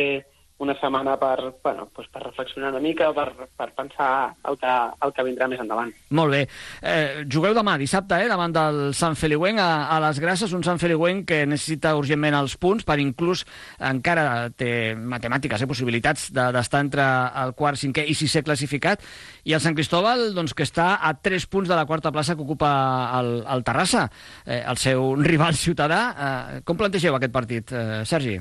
una 0.60 0.74
setmana 0.76 1.16
per, 1.16 1.54
bueno, 1.64 1.86
doncs 1.96 2.10
per 2.12 2.20
reflexionar 2.22 2.70
una 2.74 2.82
mica, 2.84 3.08
per, 3.16 3.30
per 3.56 3.70
pensar 3.76 4.10
el 4.44 4.58
que, 4.60 4.74
el 5.06 5.14
que 5.16 5.24
vindrà 5.24 5.48
més 5.48 5.62
endavant. 5.62 5.88
Molt 6.16 6.34
bé. 6.36 6.42
Eh, 6.84 7.24
jugueu 7.32 7.56
demà, 7.56 7.78
dissabte, 7.80 8.18
eh, 8.20 8.28
davant 8.28 8.52
del 8.52 8.80
Sant 8.96 9.16
Feliuenc 9.16 9.62
a, 9.64 9.70
a 9.96 9.96
les 10.04 10.20
Grasses, 10.20 10.52
un 10.56 10.64
Sant 10.66 10.80
Feliuenc 10.82 11.24
que 11.32 11.40
necessita 11.48 11.94
urgentment 11.96 12.36
els 12.36 12.58
punts 12.60 12.84
per 12.84 12.98
inclús 13.00 13.46
encara 13.80 14.50
té 14.52 14.92
matemàtiques, 15.00 15.64
eh, 15.64 15.70
possibilitats 15.70 16.28
d'estar 16.28 16.82
de, 16.82 16.84
entre 16.84 17.08
el 17.44 17.56
quart, 17.56 17.80
cinquè 17.80 18.04
i 18.04 18.18
sisè 18.18 18.44
classificat, 18.44 19.00
i 19.48 19.56
el 19.56 19.64
Sant 19.64 19.78
Cristóbal, 19.78 20.30
doncs, 20.36 20.52
que 20.52 20.68
està 20.68 20.92
a 21.00 21.14
tres 21.16 21.48
punts 21.48 21.72
de 21.72 21.76
la 21.78 21.88
quarta 21.88 22.12
plaça 22.12 22.36
que 22.36 22.44
ocupa 22.44 22.70
el, 23.16 23.38
el 23.48 23.64
Terrassa, 23.64 24.10
eh, 24.44 24.60
el 24.60 24.76
seu 24.76 25.14
rival 25.32 25.56
ciutadà. 25.56 26.06
Eh, 26.12 26.64
com 26.68 26.76
plantegeu 26.76 27.16
aquest 27.16 27.32
partit, 27.32 27.72
eh, 27.72 28.02
Sergi? 28.04 28.40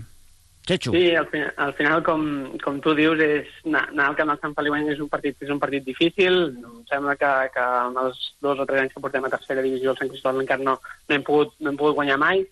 Sí, 0.94 1.16
al, 1.16 1.26
final, 1.32 1.54
al 1.58 1.74
final 1.74 2.04
com, 2.06 2.24
com 2.62 2.80
tu 2.84 2.94
dius, 2.98 3.22
és, 3.24 3.48
anar, 3.66 3.88
al 4.06 4.18
camp 4.18 4.30
del 4.30 4.42
Sant 4.44 4.56
Feliuenc 4.58 4.92
és 4.94 5.00
un 5.02 5.10
partit, 5.10 5.38
és 5.42 5.50
un 5.50 5.62
partit 5.62 5.86
difícil. 5.86 6.40
Em 6.60 6.82
sembla 6.92 7.16
que, 7.18 7.32
que 7.56 7.68
en 7.90 7.98
els 8.04 8.20
dos 8.46 8.62
o 8.62 8.68
tres 8.70 8.84
anys 8.84 8.94
que 8.94 9.02
portem 9.02 9.26
a 9.26 9.32
tercera 9.34 9.66
divisió 9.66 9.96
el 9.96 10.02
Sant 10.02 10.12
Cristóbal 10.12 10.44
encara 10.44 10.68
no, 10.68 10.76
no, 10.82 11.16
hem 11.16 11.26
pogut, 11.26 11.56
no 11.60 11.72
hem 11.72 11.80
pogut 11.80 11.98
guanyar 12.02 12.20
mai. 12.22 12.46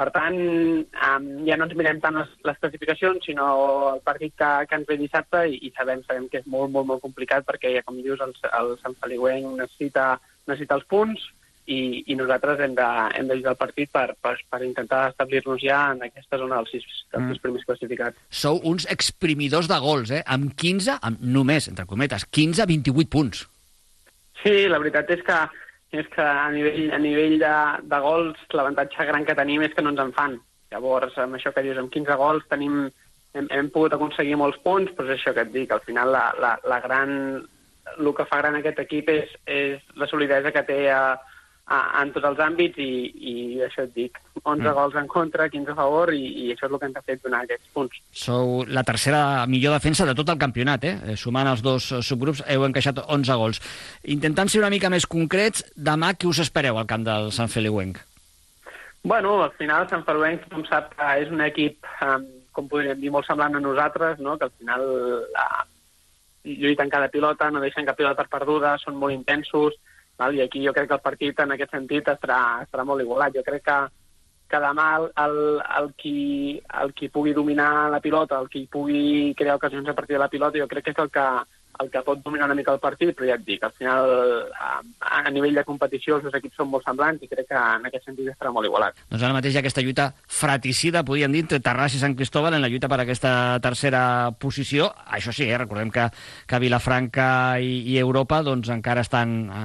Per 0.00 0.08
tant, 0.14 0.36
um, 0.80 1.24
ja 1.44 1.58
no 1.60 1.66
ens 1.68 1.76
mirem 1.76 1.98
tant 2.00 2.16
les, 2.16 2.28
les 2.48 2.58
classificacions, 2.62 3.20
sinó 3.26 3.48
el 3.90 4.00
partit 4.00 4.32
que, 4.32 4.48
que 4.66 4.78
ens 4.80 4.88
ve 4.88 4.96
dissabte 4.96 5.42
i, 5.52 5.58
i 5.68 5.72
sabem, 5.76 6.00
sabem 6.08 6.30
que 6.32 6.40
és 6.40 6.46
molt, 6.48 6.72
molt, 6.72 6.88
molt 6.88 7.04
complicat 7.04 7.44
perquè, 7.44 7.74
ja 7.74 7.84
com 7.84 7.98
dius, 8.00 8.22
el, 8.24 8.32
el 8.48 8.72
Sant 8.80 8.96
Feliuenc 9.02 9.58
necessita, 9.58 10.14
necessita 10.48 10.80
els 10.80 10.88
punts, 10.88 11.28
i, 11.66 12.02
i 12.10 12.16
nosaltres 12.18 12.60
hem 12.64 12.74
de, 12.78 12.88
hem 13.18 13.28
de 13.30 13.36
jugar 13.38 13.54
el 13.54 13.60
partit 13.60 13.90
per, 13.92 14.06
per, 14.22 14.34
per 14.50 14.60
intentar 14.66 15.04
establir-nos 15.12 15.62
ja 15.62 15.80
en 15.94 16.04
aquesta 16.06 16.40
zona 16.40 16.60
dels 16.60 16.74
sis, 16.74 16.86
dels 17.12 17.30
sis 17.30 17.42
primers 17.44 17.66
classificats. 17.68 18.18
Sou 18.30 18.60
uns 18.66 18.88
exprimidors 18.90 19.70
de 19.70 19.78
gols, 19.82 20.12
eh? 20.14 20.22
Amb 20.26 20.54
15, 20.58 20.98
amb 21.06 21.22
només, 21.22 21.68
entre 21.70 21.86
cometes, 21.90 22.26
15-28 22.34 23.10
punts. 23.12 23.46
Sí, 24.40 24.54
la 24.72 24.80
veritat 24.80 25.10
és 25.14 25.24
que 25.26 25.40
és 25.90 26.06
que 26.14 26.22
a 26.22 26.50
nivell, 26.54 26.92
a 26.94 26.98
nivell 27.02 27.36
de, 27.40 27.54
de 27.90 27.98
gols 28.02 28.38
l'avantatge 28.54 29.06
gran 29.08 29.24
que 29.26 29.34
tenim 29.34 29.64
és 29.66 29.72
que 29.74 29.82
no 29.82 29.90
ens 29.90 30.02
en 30.04 30.12
fan. 30.14 30.36
Llavors, 30.70 31.16
amb 31.18 31.34
això 31.34 31.50
que 31.54 31.64
dius, 31.66 31.80
amb 31.80 31.90
15 31.90 32.16
gols 32.20 32.46
tenim, 32.50 32.84
hem, 33.34 33.48
hem 33.50 33.70
pogut 33.74 33.96
aconseguir 33.96 34.38
molts 34.38 34.60
punts, 34.62 34.92
però 34.94 35.10
és 35.10 35.18
això 35.18 35.34
que 35.34 35.42
et 35.42 35.50
dic, 35.54 35.72
al 35.74 35.82
final 35.82 36.12
la, 36.14 36.28
la, 36.38 36.52
la 36.70 36.78
gran, 36.84 37.10
el 37.96 38.12
que 38.14 38.28
fa 38.30 38.38
gran 38.38 38.60
aquest 38.60 38.78
equip 38.84 39.10
és, 39.10 39.34
és 39.50 39.82
la 39.98 40.06
solidesa 40.10 40.54
que 40.54 40.62
té 40.68 40.78
a, 40.94 41.02
a, 41.18 41.29
en 41.70 42.10
tots 42.10 42.26
els 42.26 42.40
àmbits 42.42 42.80
i, 42.82 42.90
i 43.14 43.34
això 43.62 43.84
et 43.86 43.92
dic, 43.94 44.18
11 44.42 44.58
mm. 44.58 44.72
gols 44.74 44.96
en 44.98 45.06
contra, 45.10 45.46
15 45.52 45.70
a 45.70 45.78
favor 45.78 46.10
i, 46.14 46.18
i 46.18 46.46
això 46.50 46.66
és 46.66 46.72
el 46.72 46.80
que 46.82 46.88
ens 46.88 46.98
ha 46.98 47.04
fet 47.06 47.22
donar 47.22 47.44
aquests 47.44 47.70
punts. 47.76 48.00
Sou 48.10 48.64
la 48.66 48.82
tercera 48.86 49.46
millor 49.50 49.76
defensa 49.76 50.06
de 50.08 50.16
tot 50.18 50.32
el 50.32 50.40
campionat, 50.40 50.86
eh? 50.88 50.94
eh 51.12 51.16
sumant 51.20 51.50
els 51.50 51.62
dos 51.62 51.86
subgrups 52.06 52.42
heu 52.50 52.66
encaixat 52.66 53.02
11 53.06 53.38
gols. 53.42 53.62
Intentant 54.16 54.50
ser 54.50 54.62
una 54.64 54.72
mica 54.72 54.90
més 54.90 55.06
concrets, 55.06 55.62
demà 55.76 56.14
què 56.16 56.30
us 56.30 56.42
espereu 56.42 56.80
al 56.80 56.88
camp 56.90 57.06
del 57.06 57.30
Sant 57.36 57.52
Feliuenc? 57.52 58.00
Bueno, 59.02 59.38
al 59.44 59.52
final 59.56 59.86
Sant 59.88 60.02
Feliuenc, 60.08 60.48
com 60.50 60.66
sap, 60.68 60.96
és 61.16 61.30
un 61.30 61.44
equip, 61.46 61.86
com 62.56 62.66
podríem 62.68 62.98
dir, 63.00 63.12
molt 63.14 63.28
semblant 63.28 63.54
a 63.54 63.62
nosaltres, 63.62 64.18
no? 64.18 64.34
que 64.36 64.50
al 64.50 64.56
final 64.58 64.82
uh, 65.38 65.62
lluiten 66.44 66.90
cada 66.90 67.08
pilota, 67.08 67.50
no 67.50 67.62
deixen 67.62 67.86
cap 67.86 67.96
pilota 67.96 68.26
perduda, 68.26 68.74
són 68.82 68.98
molt 68.98 69.14
intensos, 69.14 69.78
Val? 70.20 70.36
I 70.36 70.44
aquí 70.44 70.64
jo 70.66 70.74
crec 70.76 70.88
que 70.90 70.98
el 70.98 71.06
partit 71.06 71.40
en 71.40 71.56
aquest 71.56 71.72
sentit 71.76 72.08
estarà, 72.12 72.40
estarà 72.66 72.84
molt 72.88 73.04
igualat. 73.04 73.36
Jo 73.38 73.44
crec 73.46 73.64
que, 73.68 73.78
que 74.52 74.60
demà 74.64 74.88
el, 74.98 75.06
el, 75.24 75.38
el, 75.80 75.88
qui, 76.00 76.16
el 76.82 76.92
qui 76.98 77.08
pugui 77.14 77.32
dominar 77.36 77.88
la 77.94 78.02
pilota, 78.04 78.40
el 78.42 78.50
qui 78.52 78.66
pugui 78.70 79.32
crear 79.38 79.56
ocasions 79.56 79.88
a 79.88 79.96
partir 79.96 80.18
de 80.18 80.24
la 80.24 80.30
pilota, 80.32 80.60
jo 80.60 80.68
crec 80.68 80.88
que 80.88 80.94
és 80.96 81.02
el 81.04 81.10
que, 81.14 81.26
el 81.80 81.90
que 81.90 82.02
pot 82.04 82.20
dominar 82.22 82.46
una 82.46 82.56
mica 82.58 82.72
el 82.74 82.80
partit, 82.82 83.12
però 83.16 83.28
ja 83.28 83.36
et 83.38 83.44
dic, 83.46 83.62
al 83.64 83.72
final, 83.76 84.10
a, 84.52 84.70
a 85.20 85.32
nivell 85.32 85.56
de 85.56 85.64
competició, 85.64 86.18
els 86.18 86.26
dos 86.26 86.36
equips 86.36 86.58
són 86.60 86.70
molt 86.72 86.84
semblants 86.86 87.22
i 87.24 87.28
crec 87.30 87.48
que 87.50 87.58
en 87.60 87.88
aquest 87.88 88.08
sentit 88.08 88.28
estarà 88.32 88.52
molt 88.54 88.68
igualat. 88.68 89.00
Doncs 89.10 89.24
ara 89.24 89.36
mateix 89.36 89.56
aquesta 89.60 89.84
lluita 89.84 90.10
fraticida, 90.40 91.04
podríem 91.06 91.32
dir, 91.32 91.44
entre 91.46 91.62
Terrassa 91.64 91.96
i 91.96 92.02
Sant 92.02 92.16
Cristóbal 92.18 92.56
en 92.56 92.64
la 92.64 92.70
lluita 92.72 92.90
per 92.92 93.00
aquesta 93.02 93.32
tercera 93.64 94.02
posició. 94.38 94.90
Això 95.08 95.34
sí, 95.36 95.48
eh, 95.48 95.58
recordem 95.58 95.92
que, 95.94 96.08
que 96.46 96.62
Vilafranca 96.62 97.30
i, 97.62 97.80
i 97.94 97.98
Europa 98.02 98.42
doncs, 98.46 98.70
encara 98.72 99.04
estan 99.06 99.38
a, 99.52 99.64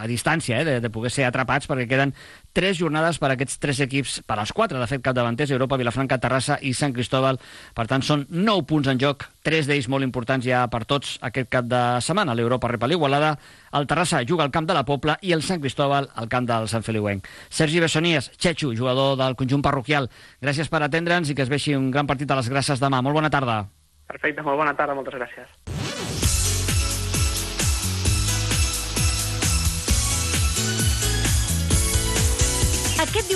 a 0.00 0.08
distància 0.10 0.60
eh, 0.60 0.68
de, 0.68 0.78
de 0.80 0.92
poder 0.92 1.12
ser 1.12 1.28
atrapats 1.28 1.68
perquè 1.70 1.88
queden 1.90 2.14
tres 2.52 2.78
jornades 2.78 3.18
per 3.20 3.30
a 3.30 3.34
aquests 3.36 3.58
tres 3.62 3.80
equips, 3.84 4.20
per 4.26 4.38
als 4.38 4.52
quatre, 4.52 4.78
de 4.78 4.88
fet, 4.90 5.02
capdavanters, 5.04 5.52
Europa, 5.54 5.78
Vilafranca, 5.80 6.18
Terrassa 6.22 6.58
i 6.62 6.72
Sant 6.74 6.94
Cristóbal. 6.96 7.38
Per 7.76 7.86
tant, 7.90 8.02
són 8.02 8.26
nou 8.30 8.64
punts 8.68 8.90
en 8.90 9.00
joc, 9.00 9.26
tres 9.46 9.68
d'ells 9.70 9.88
molt 9.88 10.06
importants 10.06 10.46
ja 10.46 10.66
per 10.72 10.84
tots 10.84 11.16
aquest 11.26 11.50
cap 11.52 11.68
de 11.70 11.82
setmana. 12.04 12.34
L'Europa 12.34 12.70
rep 12.72 12.86
l'Igualada, 12.90 13.36
el 13.72 13.86
Terrassa 13.86 14.22
juga 14.26 14.44
al 14.44 14.54
camp 14.54 14.68
de 14.68 14.76
la 14.76 14.84
Pobla 14.84 15.18
i 15.22 15.34
el 15.36 15.42
Sant 15.46 15.62
Cristóbal 15.62 16.10
al 16.14 16.28
camp 16.28 16.48
del 16.48 16.68
Sant 16.68 16.86
Feliuenc. 16.86 17.28
Sergi 17.48 17.80
Bessonies, 17.80 18.32
Chechu, 18.36 18.74
jugador 18.76 19.16
del 19.20 19.36
conjunt 19.36 19.62
parroquial, 19.62 20.10
gràcies 20.42 20.68
per 20.68 20.82
atendre'ns 20.82 21.30
i 21.30 21.36
que 21.38 21.46
es 21.46 21.52
veixi 21.52 21.76
un 21.78 21.90
gran 21.90 22.10
partit 22.10 22.30
a 22.30 22.40
les 22.40 22.50
gràcies 22.50 22.82
demà. 22.82 23.02
Molt 23.02 23.20
bona 23.20 23.30
tarda. 23.30 23.64
Perfecte, 24.10 24.42
molt 24.42 24.58
bona 24.58 24.74
tarda, 24.74 24.98
moltes 24.98 25.14
gràcies. 25.14 26.09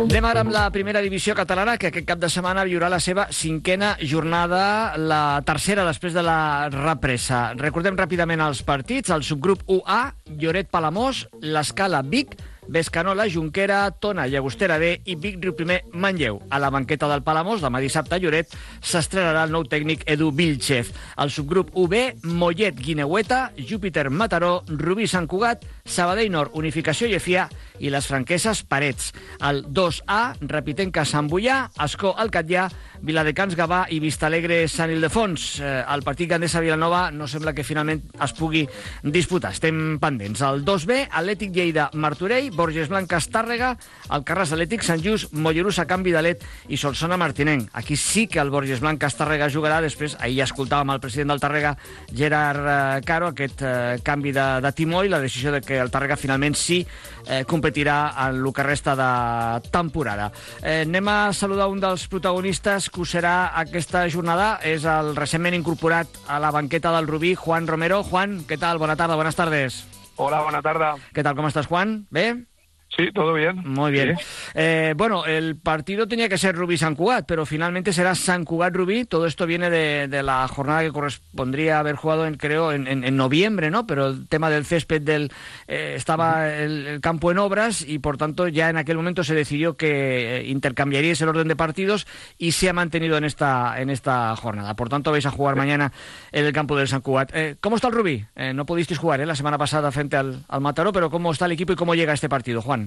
Anem 0.00 0.26
ara 0.26 0.42
amb 0.44 0.52
la 0.54 0.66
primera 0.74 1.02
divisió 1.04 1.34
catalana, 1.38 1.76
que 1.78 1.90
aquest 1.90 2.06
cap 2.08 2.20
de 2.20 2.30
setmana 2.32 2.66
viurà 2.68 2.88
la 2.90 3.00
seva 3.00 3.28
cinquena 3.34 3.94
jornada, 4.00 4.96
la 4.98 5.40
tercera 5.46 5.86
després 5.88 6.16
de 6.16 6.24
la 6.26 6.68
represa. 6.72 7.50
Recordem 7.58 7.98
ràpidament 7.98 8.42
els 8.44 8.64
partits. 8.66 9.12
El 9.14 9.26
subgrup 9.26 9.62
UA, 9.68 10.00
Lloret 10.40 10.70
Palamós, 10.72 11.26
l'Escala 11.40 12.02
Vic, 12.02 12.36
Bescanola, 12.70 13.26
Junquera, 13.28 13.90
Tona, 13.90 14.28
Llagostera 14.30 14.78
B 14.78 14.92
i 15.04 15.16
Vic 15.18 15.40
Riu 15.42 15.56
Primer, 15.58 15.80
Manlleu. 15.92 16.38
A 16.50 16.60
la 16.62 16.70
banqueta 16.70 17.08
del 17.10 17.24
Palamós, 17.26 17.58
demà 17.64 17.80
dissabte 17.82 18.14
a 18.14 18.20
Lloret, 18.22 18.54
s'estrenarà 18.78 19.42
el 19.48 19.54
nou 19.54 19.64
tècnic 19.66 20.04
Edu 20.06 20.30
Vilchez. 20.30 20.92
El 21.18 21.32
subgrup 21.34 21.74
UB, 21.74 21.96
Mollet, 22.22 22.78
Guineueta, 22.78 23.50
Júpiter, 23.58 24.06
Mataró, 24.10 24.60
Rubí, 24.70 25.08
Sant 25.10 25.26
Cugat, 25.26 25.66
Sabadell 25.90 26.30
Nord, 26.30 26.54
Unificació 26.54 27.08
Llefià 27.10 27.48
i 27.80 27.90
les 27.90 28.06
franqueses 28.06 28.62
Parets. 28.68 29.10
El 29.46 29.64
2A, 29.74 30.20
Repitenca, 30.46 31.04
Sant 31.08 31.28
Bullà, 31.30 31.64
Escó, 31.82 32.14
el 32.20 32.30
Catllà, 32.32 32.68
Viladecans, 33.02 33.56
Gavà 33.56 33.86
i 33.90 33.98
Vistalegre, 34.02 34.62
Sant 34.68 34.92
Ildefons. 34.92 35.46
Eh, 35.64 35.70
el 35.88 36.04
partit 36.06 36.28
Gandesa 36.30 36.60
Vilanova 36.60 37.06
no 37.10 37.26
sembla 37.28 37.54
que 37.56 37.64
finalment 37.64 38.02
es 38.22 38.34
pugui 38.36 38.66
disputar. 39.02 39.54
Estem 39.56 39.96
pendents. 40.02 40.44
El 40.44 40.64
2B, 40.66 41.06
Atlètic 41.08 41.54
Lleida, 41.56 41.88
Martorell, 41.94 42.50
Borges 42.54 42.92
Blanques, 42.92 43.30
Tàrrega, 43.32 43.72
el 44.12 44.26
Carràs 44.28 44.52
Atlètic, 44.54 44.84
Sant 44.86 45.02
Just, 45.02 45.32
Mollerussa, 45.32 45.88
Can 45.88 46.04
Vidalet 46.06 46.44
i 46.68 46.78
Solsona 46.80 47.18
Martinenc. 47.20 47.70
Aquí 47.72 47.96
sí 47.96 48.26
que 48.28 48.42
el 48.42 48.52
Borges 48.52 48.84
Blanques 48.84 49.16
Tàrrega 49.16 49.50
jugarà. 49.50 49.80
Després, 49.82 50.18
ahir 50.20 50.42
ja 50.42 50.48
escoltàvem 50.50 50.94
el 50.94 51.02
president 51.02 51.32
del 51.32 51.42
Tàrrega, 51.42 51.74
Gerard 52.12 52.68
eh, 52.68 53.02
Caro, 53.08 53.32
aquest 53.32 53.64
eh, 53.64 53.98
canvi 54.04 54.36
de, 54.36 54.46
de 54.60 54.74
timó 54.76 55.02
i 55.04 55.12
la 55.12 55.22
decisió 55.24 55.54
de 55.56 55.64
que 55.64 55.79
el 55.82 55.90
Tàrrega 55.92 56.18
finalment 56.20 56.56
sí 56.58 56.80
eh, 57.26 57.44
competirà 57.48 57.98
en 58.26 58.40
el 58.40 58.52
que 58.52 58.66
resta 58.66 58.96
de 58.96 59.70
temporada. 59.70 60.30
Eh, 60.62 60.82
anem 60.86 61.08
a 61.08 61.32
saludar 61.32 61.70
un 61.72 61.80
dels 61.80 62.06
protagonistes 62.08 62.90
que 62.90 63.02
us 63.04 63.14
serà 63.16 63.52
aquesta 63.62 64.06
jornada. 64.10 64.58
És 64.62 64.84
el 64.84 65.14
recentment 65.16 65.56
incorporat 65.56 66.20
a 66.28 66.40
la 66.42 66.52
banqueta 66.54 66.92
del 66.96 67.08
Rubí, 67.08 67.34
Juan 67.34 67.66
Romero. 67.66 68.02
Juan, 68.04 68.40
què 68.46 68.58
tal? 68.60 68.78
Bona 68.78 68.96
tarda, 68.96 69.16
buenas 69.16 69.36
tardes. 69.36 69.84
Hola, 70.16 70.42
buena 70.42 70.60
tarde. 70.60 71.00
¿Qué 71.14 71.22
tal? 71.22 71.34
¿Cómo 71.34 71.48
estás, 71.48 71.66
Juan? 71.66 72.06
¿Ve? 72.10 72.49
Sí, 72.96 73.08
todo 73.14 73.32
bien. 73.34 73.56
Muy 73.64 73.92
bien. 73.92 74.16
Sí. 74.18 74.24
Eh, 74.54 74.94
bueno, 74.96 75.24
el 75.24 75.56
partido 75.56 76.08
tenía 76.08 76.28
que 76.28 76.36
ser 76.36 76.56
Rubí-San 76.56 76.96
Cugat, 76.96 77.24
pero 77.24 77.46
finalmente 77.46 77.92
será 77.92 78.16
San 78.16 78.44
Cugat-Rubí. 78.44 79.04
Todo 79.06 79.26
esto 79.26 79.46
viene 79.46 79.70
de, 79.70 80.08
de 80.08 80.22
la 80.24 80.46
jornada 80.48 80.82
que 80.82 80.90
correspondría 80.90 81.78
haber 81.78 81.94
jugado, 81.94 82.26
en, 82.26 82.34
creo, 82.36 82.72
en, 82.72 82.88
en- 82.88 83.04
en 83.04 83.16
noviembre, 83.16 83.70
¿no? 83.70 83.86
Pero 83.86 84.08
el 84.08 84.26
tema 84.26 84.50
del 84.50 84.64
césped 84.66 85.02
del 85.02 85.30
eh, 85.68 85.94
estaba 85.96 86.52
el, 86.52 86.86
el 86.88 87.00
campo 87.00 87.30
en 87.30 87.38
obras 87.38 87.80
y, 87.86 88.00
por 88.00 88.16
tanto, 88.16 88.48
ya 88.48 88.68
en 88.68 88.76
aquel 88.76 88.96
momento 88.96 89.22
se 89.22 89.36
decidió 89.36 89.76
que 89.76 90.38
eh, 90.40 90.46
intercambiaríais 90.48 91.20
el 91.20 91.28
orden 91.28 91.46
de 91.46 91.54
partidos 91.54 92.08
y 92.38 92.52
se 92.52 92.68
ha 92.68 92.72
mantenido 92.72 93.16
en 93.16 93.22
esta, 93.24 93.80
en 93.80 93.88
esta 93.90 94.34
jornada. 94.34 94.74
Por 94.74 94.88
tanto, 94.88 95.12
vais 95.12 95.26
a 95.26 95.30
jugar 95.30 95.54
mañana 95.54 95.92
en 96.32 96.44
el 96.44 96.52
campo 96.52 96.76
del 96.76 96.88
San 96.88 97.02
Cugat. 97.02 97.30
Eh, 97.34 97.54
¿Cómo 97.60 97.76
está 97.76 97.86
el 97.86 97.94
Rubí? 97.94 98.26
No 98.54 98.66
pudisteis 98.66 98.98
jugar 98.98 99.20
¿eh? 99.20 99.26
la 99.26 99.36
semana 99.36 99.58
pasada 99.58 99.92
frente 99.92 100.16
al, 100.16 100.44
al 100.48 100.60
Mataró, 100.60 100.92
pero 100.92 101.08
¿cómo 101.08 101.30
está 101.30 101.46
el 101.46 101.52
equipo 101.52 101.72
y 101.72 101.76
cómo 101.76 101.94
llega 101.94 102.12
este 102.12 102.28
partido, 102.28 102.60
Juan? 102.62 102.79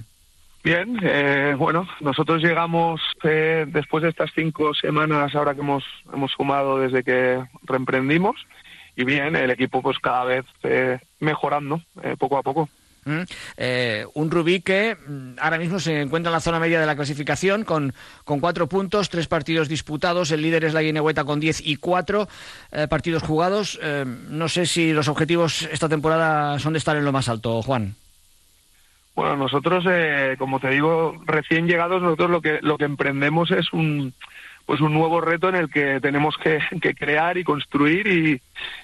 Bien, 0.64 0.98
eh, 1.04 1.56
bueno, 1.58 1.88
nosotros 2.00 2.42
llegamos 2.42 3.02
eh, 3.24 3.66
después 3.68 4.02
de 4.02 4.10
estas 4.10 4.32
cinco 4.34 4.74
semanas 4.74 5.36
ahora 5.36 5.54
que 5.54 5.60
hemos, 5.60 5.84
hemos 6.14 6.32
sumado 6.32 6.80
desde 6.80 7.04
que 7.04 7.44
reemprendimos 7.64 8.38
y 8.96 9.04
bien, 9.04 9.36
el 9.36 9.50
equipo 9.50 9.82
pues 9.82 9.98
cada 10.00 10.24
vez 10.24 10.46
eh, 10.64 11.00
mejorando 11.20 11.82
eh, 12.04 12.16
poco 12.18 12.38
a 12.38 12.44
poco. 12.44 12.70
Mm. 13.06 13.22
Eh, 13.58 14.06
un 14.14 14.32
Rubí 14.32 14.62
que 14.62 14.96
mm, 14.96 15.34
ahora 15.40 15.58
mismo 15.58 15.80
se 15.80 16.00
encuentra 16.00 16.30
en 16.30 16.34
la 16.34 16.40
zona 16.40 16.60
media 16.60 16.80
de 16.80 16.86
la 16.86 16.96
clasificación 16.96 17.66
con, 17.66 17.94
con 18.24 18.40
cuatro 18.40 18.68
puntos, 18.68 19.10
tres 19.10 19.28
partidos 19.28 19.68
disputados. 19.68 20.32
El 20.32 20.42
líder 20.42 20.64
es 20.64 20.74
la 20.74 20.82
Guinehueta 20.82 21.26
con 21.26 21.42
diez 21.42 21.60
y 21.60 21.76
cuatro 21.76 22.30
eh, 22.72 22.88
partidos 22.88 23.24
jugados. 23.24 23.80
No 24.30 24.48
sé 24.48 24.66
si 24.66 24.94
los 24.94 25.08
objetivos 25.10 25.64
esta 25.64 25.90
temporada 25.90 26.58
son 26.60 26.74
de 26.74 26.80
estar 26.80 26.96
en 26.96 27.04
lo 27.04 27.12
más 27.12 27.28
alto, 27.28 27.62
Juan. 27.62 27.96
Bueno, 29.16 29.36
nosotros, 29.38 29.86
eh, 29.88 30.36
como 30.40 30.60
te 30.60 30.70
digo, 30.70 31.22
recién 31.26 31.68
llegados, 31.68 32.02
nosotros 32.02 32.32
lo 32.32 32.42
que 32.42 32.60
lo 32.62 32.78
que 32.78 32.86
emprendemos 32.86 33.52
es 33.52 33.72
un 33.74 34.14
pues 34.66 34.80
un 34.82 34.94
nuevo 34.94 35.20
reto 35.22 35.50
en 35.50 35.56
el 35.56 35.70
que 35.70 36.00
tenemos 36.00 36.38
que, 36.38 36.60
que 36.82 36.96
crear 36.96 37.38
y 37.38 37.44
construir 37.44 38.08
y, 38.08 38.42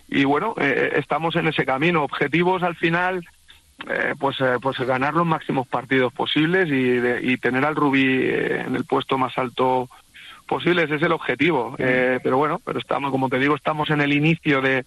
y 0.10 0.26
bueno, 0.26 0.54
eh, 0.60 0.92
estamos 0.98 1.36
en 1.38 1.48
ese 1.48 1.66
camino. 1.66 2.04
Objetivos 2.04 2.64
al 2.64 2.76
final, 2.76 3.26
eh, 3.90 4.14
pues 4.20 4.40
eh, 4.42 4.58
pues 4.62 4.78
ganar 4.80 5.14
los 5.14 5.26
máximos 5.26 5.68
partidos 5.68 6.12
posibles 6.14 6.68
y, 6.68 6.84
de- 6.84 7.22
y 7.24 7.38
tener 7.38 7.64
al 7.64 7.78
Rubí 7.78 8.04
eh, 8.06 8.66
en 8.68 8.76
el 8.76 8.84
puesto 8.84 9.18
más 9.18 9.38
alto 9.38 9.88
posible. 10.48 10.84
Ese 10.84 10.96
es 10.96 11.02
el 11.02 11.14
objetivo. 11.14 11.76
Eh, 11.80 12.20
pero 12.22 12.38
bueno, 12.38 12.60
pero 12.66 12.78
estamos, 12.78 13.10
como 13.10 13.30
te 13.30 13.40
digo, 13.40 13.56
estamos 13.56 13.90
en 13.90 14.02
el 14.02 14.12
inicio 14.12 14.62
de, 14.62 14.84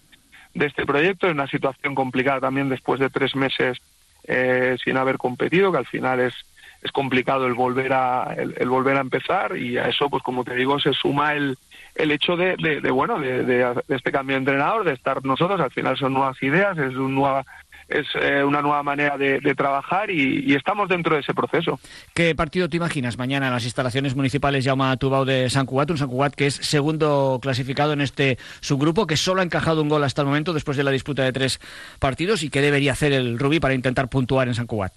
de 0.53 0.65
este 0.67 0.85
proyecto, 0.85 1.25
en 1.27 1.33
una 1.33 1.47
situación 1.47 1.95
complicada 1.95 2.39
también 2.39 2.69
después 2.69 2.99
de 2.99 3.09
tres 3.09 3.35
meses 3.35 3.79
eh, 4.25 4.77
sin 4.83 4.97
haber 4.97 5.17
competido, 5.17 5.71
que 5.71 5.77
al 5.79 5.85
final 5.85 6.19
es, 6.19 6.33
es 6.81 6.91
complicado 6.91 7.45
el 7.47 7.53
volver 7.53 7.93
a 7.93 8.33
el, 8.37 8.69
volver 8.69 8.97
a 8.97 9.01
empezar 9.01 9.55
y 9.57 9.77
a 9.77 9.87
eso, 9.87 10.09
pues 10.09 10.21
como 10.23 10.43
te 10.43 10.55
digo, 10.55 10.79
se 10.79 10.93
suma 10.93 11.33
el, 11.33 11.57
el 11.95 12.11
hecho 12.11 12.35
de, 12.35 12.55
de, 12.57 12.81
de, 12.81 12.91
bueno 12.91 13.19
de, 13.19 13.43
de- 13.43 13.81
de 13.87 13.95
este 13.95 14.11
cambio 14.11 14.35
de 14.35 14.39
entrenador, 14.39 14.83
de 14.83 14.93
estar 14.93 15.23
nosotros, 15.23 15.59
al 15.61 15.71
final 15.71 15.97
son 15.97 16.13
nuevas 16.13 16.41
ideas, 16.43 16.77
es 16.77 16.95
un 16.95 17.15
nueva 17.15 17.45
es 17.87 18.07
eh, 18.15 18.43
una 18.43 18.61
nueva 18.61 18.83
manera 18.83 19.17
de, 19.17 19.39
de 19.39 19.55
trabajar 19.55 20.09
y, 20.09 20.43
y 20.45 20.55
estamos 20.55 20.89
dentro 20.89 21.15
de 21.15 21.21
ese 21.21 21.33
proceso. 21.33 21.79
¿Qué 22.13 22.33
partido 22.35 22.69
te 22.69 22.77
imaginas 22.77 23.17
mañana 23.17 23.47
en 23.47 23.53
las 23.53 23.65
instalaciones 23.65 24.15
municipales 24.15 24.65
Jaume 24.65 24.95
Tubau 24.97 25.25
de 25.25 25.49
San 25.49 25.65
Cugat? 25.65 25.91
Un 25.91 25.97
San 25.97 26.09
Cugat 26.09 26.33
que 26.35 26.47
es 26.47 26.55
segundo 26.55 27.39
clasificado 27.41 27.93
en 27.93 28.01
este 28.01 28.37
subgrupo, 28.61 29.07
que 29.07 29.17
solo 29.17 29.41
ha 29.41 29.43
encajado 29.43 29.81
un 29.81 29.89
gol 29.89 30.03
hasta 30.03 30.21
el 30.21 30.27
momento 30.27 30.53
después 30.53 30.77
de 30.77 30.83
la 30.83 30.91
disputa 30.91 31.23
de 31.23 31.33
tres 31.33 31.59
partidos 31.99 32.43
y 32.43 32.49
que 32.49 32.61
debería 32.61 32.93
hacer 32.93 33.13
el 33.13 33.37
Rubí 33.39 33.59
para 33.59 33.73
intentar 33.73 34.07
puntuar 34.07 34.47
en 34.47 34.55
San 34.55 34.67
Cugat. 34.67 34.93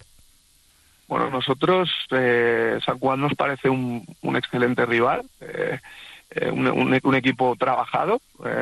Bueno, 1.07 1.29
nosotros, 1.29 1.89
eh, 2.11 2.79
San 2.85 2.99
Juan 2.99 3.21
nos 3.21 3.33
parece 3.35 3.69
un, 3.69 4.05
un 4.21 4.35
excelente 4.35 4.85
rival, 4.85 5.21
eh, 5.39 5.79
eh, 6.31 6.49
un, 6.51 6.67
un- 6.67 6.99
un 7.01 7.15
equipo 7.15 7.55
trabajado, 7.57 8.19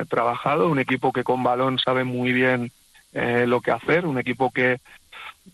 trabajado, 0.10 0.70
un 0.70 0.78
equipo 0.78 1.12
que 1.12 1.24
con 1.24 1.42
balón 1.44 1.80
sabe 1.80 2.04
muy 2.04 2.32
bien 2.34 2.72
eh, 3.16 3.46
lo 3.48 3.62
que 3.62 3.72
hacer, 3.72 4.06
un 4.06 4.20
equipo 4.20 4.52
que, 4.52 4.80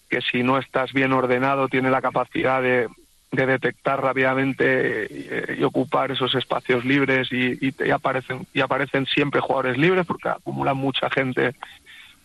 que 0.10 0.19
si 0.21 0.43
no 0.43 0.58
estás 0.58 0.91
bien 0.91 1.13
ordenado 1.13 1.67
tiene 1.69 1.89
la 1.89 2.02
capacidad 2.02 2.62
de, 2.62 2.88
de 3.32 3.45
detectar 3.45 4.02
rápidamente 4.02 4.65
eh, 4.65 5.56
y 5.60 5.63
ocupar 5.63 6.12
esos 6.12 6.36
espacios 6.36 6.84
libres 6.84 7.32
y, 7.32 7.54
y- 7.67 7.74
y 7.86 7.91
aparecen 7.91 8.45
y 8.54 8.62
aparecen 8.62 9.06
siempre 9.06 9.39
jugadores 9.39 9.78
libres 9.78 10.06
porque 10.06 10.28
acumulan 10.30 10.76
mucha 10.76 11.10
gente 11.10 11.56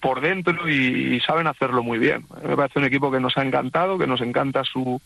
por 0.01 0.21
dentro 0.21 0.69
y, 0.69 1.21
saben 1.21 1.47
hacerlo 1.47 1.83
muy 1.83 1.99
bien. 1.99 2.27
Me 2.43 2.57
parece 2.57 2.79
un 2.79 2.85
equipo 2.85 3.11
que 3.11 3.21
nos 3.21 3.37
ha 3.39 3.43
encantado, 3.43 3.99
que 3.99 4.07
nos 4.07 4.21
encanta 4.21 4.63
su 4.65 5.01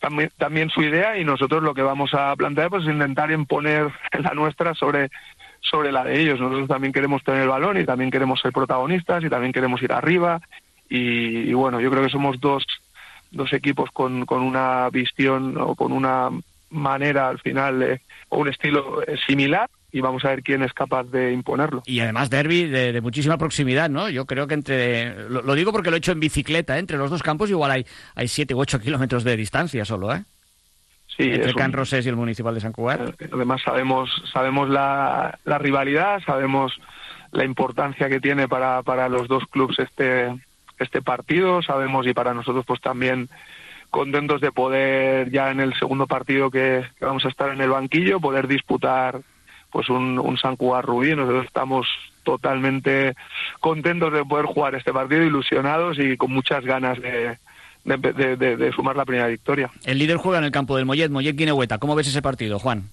también, 0.00 0.30
también 0.38 0.70
su 0.70 0.82
idea 0.82 1.18
y 1.18 1.24
nosotros 1.24 1.62
lo 1.62 1.74
que 1.74 1.82
vamos 1.82 2.14
a 2.14 2.34
plantear 2.36 2.68
pues 2.70 2.84
es 2.84 2.90
intentar 2.90 3.30
imponer 3.30 3.90
la 4.20 4.34
nuestra 4.34 4.74
sobre 4.74 5.10
sobre 5.60 5.92
la 5.92 6.04
de 6.04 6.20
ellos. 6.20 6.40
Nosotros 6.40 6.68
también 6.68 6.92
queremos 6.92 7.22
tener 7.22 7.42
el 7.42 7.48
balón 7.48 7.78
y 7.78 7.84
también 7.84 8.10
queremos 8.10 8.40
ser 8.40 8.52
protagonistas 8.52 9.24
y 9.24 9.28
también 9.28 9.52
queremos 9.52 9.82
ir 9.82 9.92
arriba 9.92 10.40
y, 10.90 11.52
bueno, 11.52 11.80
yo 11.80 11.90
creo 11.90 12.02
que 12.02 12.10
somos 12.10 12.40
dos 12.40 12.64
dos 13.30 13.52
equipos 13.52 13.90
con, 13.90 14.24
con 14.24 14.40
una 14.40 14.88
visión 14.88 15.58
o 15.58 15.74
con 15.74 15.92
una 15.92 16.30
manera 16.70 17.28
al 17.28 17.38
final 17.38 17.82
eh, 17.82 18.00
o 18.30 18.38
un 18.38 18.48
estilo 18.48 19.02
eh, 19.02 19.18
similar 19.26 19.68
y 19.92 20.00
vamos 20.00 20.24
a 20.24 20.28
ver 20.28 20.42
quién 20.42 20.62
es 20.62 20.72
capaz 20.72 21.04
de 21.04 21.32
imponerlo. 21.32 21.82
Y 21.86 22.00
además 22.00 22.30
derby 22.30 22.66
de, 22.66 23.00
muchísima 23.00 23.38
proximidad, 23.38 23.88
¿no? 23.88 24.08
Yo 24.08 24.26
creo 24.26 24.46
que 24.46 24.54
entre... 24.54 25.28
Lo, 25.28 25.54
digo 25.54 25.72
porque 25.72 25.90
lo 25.90 25.96
he 25.96 25.98
hecho 25.98 26.12
en 26.12 26.20
bicicleta, 26.20 26.76
¿eh? 26.76 26.80
entre 26.80 26.98
los 26.98 27.10
dos 27.10 27.22
campos 27.22 27.50
igual 27.50 27.70
hay, 27.70 27.86
hay 28.14 28.28
7 28.28 28.54
u 28.54 28.60
8 28.60 28.80
kilómetros 28.80 29.24
de 29.24 29.36
distancia 29.36 29.84
solo, 29.84 30.14
¿eh? 30.14 30.24
Sí, 31.18 31.24
entre 31.32 31.50
un- 31.50 31.56
Can 31.56 31.72
Rosés 31.72 32.06
y 32.06 32.08
el 32.08 32.16
Municipal 32.16 32.54
de 32.54 32.60
San 32.60 32.72
Cugat. 32.72 33.20
Además 33.32 33.60
sabemos 33.62 34.10
sabemos 34.32 34.68
la, 34.70 35.38
la 35.44 35.58
rivalidad, 35.58 36.20
sabemos 36.24 36.80
la 37.32 37.44
importancia 37.44 38.08
que 38.08 38.20
tiene 38.20 38.48
para, 38.48 38.82
para 38.82 39.08
los 39.10 39.28
dos 39.28 39.44
clubes 39.50 39.78
este 39.80 40.34
este 40.78 41.02
partido, 41.02 41.60
sabemos 41.60 42.06
y 42.06 42.14
para 42.14 42.32
nosotros 42.34 42.64
pues 42.64 42.80
también 42.80 43.28
contentos 43.90 44.40
de 44.40 44.52
poder 44.52 45.30
ya 45.32 45.50
en 45.50 45.58
el 45.60 45.74
segundo 45.74 46.06
partido 46.06 46.50
que, 46.50 46.84
que 46.98 47.04
vamos 47.04 47.24
a 47.24 47.28
estar 47.28 47.50
en 47.50 47.60
el 47.60 47.70
banquillo 47.70 48.20
poder 48.20 48.46
disputar 48.46 49.20
pues 49.70 49.88
un, 49.90 50.18
un 50.18 50.38
San 50.38 50.56
Cugat 50.56 50.84
Rubí. 50.84 51.14
Nosotros 51.16 51.44
estamos 51.46 51.86
totalmente 52.22 53.14
contentos 53.60 54.12
de 54.12 54.24
poder 54.24 54.46
jugar 54.46 54.74
este 54.76 54.92
partido, 54.92 55.24
ilusionados 55.24 55.98
y 55.98 56.16
con 56.16 56.30
muchas 56.32 56.64
ganas 56.64 57.00
de, 57.00 57.38
de, 57.96 58.12
de- 58.12 58.36
de- 58.36 58.56
de 58.56 58.72
sumar 58.72 58.96
la 58.96 59.04
primera 59.04 59.26
victoria. 59.28 59.70
El 59.84 59.98
líder 59.98 60.16
juega 60.18 60.38
en 60.38 60.44
el 60.44 60.50
campo 60.52 60.76
del 60.76 60.84
Mollet, 60.86 61.10
Mollet 61.10 61.36
Guinehueta. 61.36 61.78
¿Cómo 61.78 61.94
ves 61.94 62.08
ese 62.08 62.22
partido, 62.22 62.58
Juan? 62.58 62.84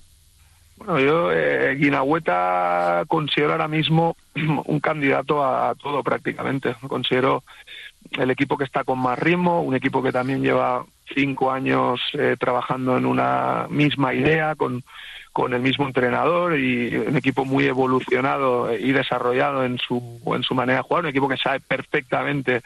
Bueno, 0.77 0.99
yo, 0.99 1.31
eh, 1.31 1.75
Guinahueta 1.75 3.03
considero 3.07 3.53
ahora 3.53 3.67
mismo 3.67 4.17
un 4.65 4.79
candidato 4.79 5.43
a 5.43 5.73
todo 5.75 6.03
prácticamente. 6.03 6.75
Considero 6.87 7.43
el 8.11 8.29
equipo 8.31 8.57
que 8.57 8.65
está 8.65 8.83
con 8.83 8.99
más 8.99 9.17
ritmo, 9.17 9.61
un 9.61 9.75
equipo 9.75 10.03
que 10.03 10.11
también 10.11 10.41
lleva 10.41 10.85
cinco 11.13 11.51
años 11.51 12.01
eh, 12.13 12.35
trabajando 12.39 12.97
en 12.97 13.05
una 13.05 13.67
misma 13.69 14.13
idea, 14.13 14.55
con, 14.55 14.83
con 15.31 15.53
el 15.53 15.61
mismo 15.61 15.85
entrenador 15.87 16.57
y 16.59 16.95
un 16.97 17.15
equipo 17.15 17.45
muy 17.45 17.65
evolucionado 17.65 18.75
y 18.75 18.91
desarrollado 18.91 19.63
en 19.63 19.77
su, 19.79 20.19
en 20.35 20.43
su 20.43 20.55
manera 20.55 20.79
de 20.79 20.83
jugar, 20.83 21.03
un 21.03 21.09
equipo 21.09 21.27
que 21.29 21.37
sabe 21.37 21.59
perfectamente 21.61 22.61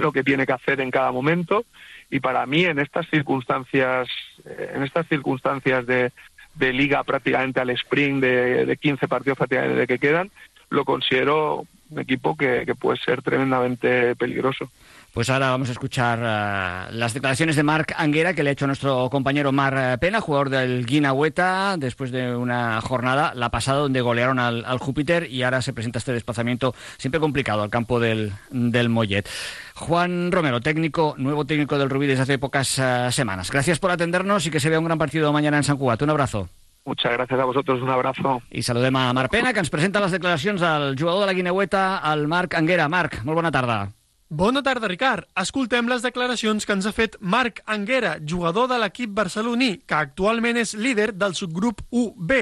lo 0.00 0.12
que 0.12 0.24
tiene 0.24 0.46
que 0.46 0.52
hacer 0.52 0.80
en 0.80 0.90
cada 0.90 1.12
momento 1.12 1.64
y 2.10 2.20
para 2.20 2.46
mí 2.46 2.64
en 2.64 2.78
estas 2.78 3.08
circunstancias 3.08 4.08
eh, 4.44 4.72
en 4.74 4.82
estas 4.82 5.06
circunstancias 5.08 5.86
de, 5.86 6.12
de 6.54 6.72
liga 6.72 7.02
prácticamente 7.04 7.60
al 7.60 7.70
sprint 7.70 8.22
de, 8.22 8.66
de 8.66 8.76
15 8.76 9.08
partidos 9.08 9.38
prácticamente 9.38 9.86
que 9.86 9.98
quedan 9.98 10.30
lo 10.70 10.84
considero 10.84 11.66
un 11.90 12.00
equipo 12.00 12.36
que, 12.36 12.64
que 12.66 12.74
puede 12.74 12.98
ser 12.98 13.22
tremendamente 13.22 14.14
peligroso. 14.16 14.70
Pues 15.18 15.30
ahora 15.30 15.50
vamos 15.50 15.68
a 15.68 15.72
escuchar 15.72 16.20
uh, 16.20 16.94
las 16.94 17.12
declaraciones 17.12 17.56
de 17.56 17.64
Marc 17.64 17.92
Anguera 17.96 18.34
que 18.34 18.44
le 18.44 18.50
ha 18.50 18.52
hecho 18.52 18.68
nuestro 18.68 19.10
compañero 19.10 19.50
Mar 19.50 19.98
Pena, 19.98 20.20
jugador 20.20 20.48
del 20.48 20.86
Guinahueta, 20.86 21.74
después 21.76 22.12
de 22.12 22.36
una 22.36 22.80
jornada, 22.80 23.32
la 23.34 23.50
pasada, 23.50 23.80
donde 23.80 24.00
golearon 24.00 24.38
al, 24.38 24.64
al, 24.64 24.78
Júpiter 24.78 25.28
y 25.28 25.42
ahora 25.42 25.60
se 25.60 25.72
presenta 25.72 25.98
este 25.98 26.12
desplazamiento 26.12 26.72
siempre 26.98 27.18
complicado 27.18 27.64
al 27.64 27.68
campo 27.68 27.98
del, 27.98 28.30
del 28.50 28.90
Mollet. 28.90 29.28
Juan 29.74 30.30
Romero, 30.30 30.60
técnico, 30.60 31.16
nuevo 31.18 31.44
técnico 31.44 31.78
del 31.78 31.90
Rubí 31.90 32.06
desde 32.06 32.22
hace 32.22 32.38
pocas 32.38 32.78
uh, 32.78 33.10
semanas. 33.10 33.50
Gracias 33.50 33.80
por 33.80 33.90
atendernos 33.90 34.46
y 34.46 34.52
que 34.52 34.60
se 34.60 34.70
vea 34.70 34.78
un 34.78 34.84
gran 34.84 34.98
partido 34.98 35.32
mañana 35.32 35.56
en 35.56 35.64
San 35.64 35.78
Cugat. 35.78 36.00
Un 36.00 36.10
abrazo. 36.10 36.48
Muchas 36.84 37.10
gracias 37.10 37.40
a 37.40 37.44
vosotros, 37.44 37.82
un 37.82 37.90
abrazo. 37.90 38.40
I 38.52 38.62
saludem 38.62 38.94
a 38.94 39.12
Marc 39.12 39.32
Pena, 39.32 39.52
que 39.52 39.58
ens 39.58 39.68
presenta 39.68 39.98
les 39.98 40.14
declaracions 40.14 40.60
del 40.62 40.94
jugador 40.94 41.22
de 41.22 41.26
la 41.26 41.32
Guineueta, 41.34 42.00
el 42.06 42.28
Marc 42.28 42.54
Anguera. 42.54 42.88
Marc, 42.88 43.24
molt 43.24 43.34
bona 43.34 43.50
tarda. 43.50 43.97
Bona 44.30 44.60
tarda, 44.60 44.88
Ricard. 44.90 45.24
Escoltem 45.40 45.86
les 45.88 46.02
declaracions 46.04 46.66
que 46.68 46.74
ens 46.76 46.84
ha 46.84 46.90
fet 46.92 47.14
Marc 47.34 47.62
Anguera, 47.64 48.18
jugador 48.20 48.66
de 48.68 48.76
l'equip 48.76 49.14
barceloní, 49.16 49.78
que 49.88 49.96
actualment 49.96 50.58
és 50.60 50.74
líder 50.76 51.14
del 51.16 51.32
subgrup 51.32 51.80
1B. 51.88 52.40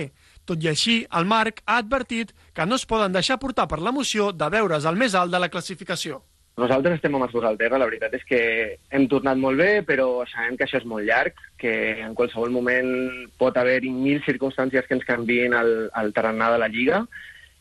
Tot 0.50 0.66
i 0.66 0.72
així, 0.72 0.96
el 1.14 1.28
Marc 1.30 1.62
ha 1.62 1.76
advertit 1.78 2.32
que 2.58 2.66
no 2.66 2.74
es 2.74 2.86
poden 2.90 3.14
deixar 3.14 3.36
portar 3.38 3.68
per 3.70 3.78
l'emoció 3.78 4.32
de 4.34 4.48
veure's 4.50 4.82
al 4.82 4.98
més 4.98 5.14
alt 5.14 5.30
de 5.30 5.38
la 5.38 5.48
classificació. 5.48 6.18
Nosaltres 6.58 6.98
estem 6.98 7.14
amb 7.14 7.28
els 7.28 7.38
dos 7.38 7.46
al 7.46 7.60
terra, 7.60 7.78
la 7.78 7.86
veritat 7.86 8.18
és 8.18 8.26
que 8.26 8.42
hem 8.90 9.06
tornat 9.06 9.38
molt 9.38 9.62
bé, 9.62 9.70
però 9.86 10.24
sabem 10.26 10.58
que 10.58 10.66
això 10.66 10.80
és 10.80 10.90
molt 10.90 11.06
llarg, 11.06 11.38
que 11.62 12.02
en 12.02 12.18
qualsevol 12.18 12.50
moment 12.50 12.90
pot 13.38 13.54
haver-hi 13.54 13.94
mil 13.94 14.24
circumstàncies 14.26 14.90
que 14.90 14.98
ens 14.98 15.06
canvien 15.06 15.54
el, 15.54 15.74
el 16.02 16.14
tarannà 16.16 16.50
de 16.56 16.62
la 16.64 16.72
Lliga, 16.72 17.04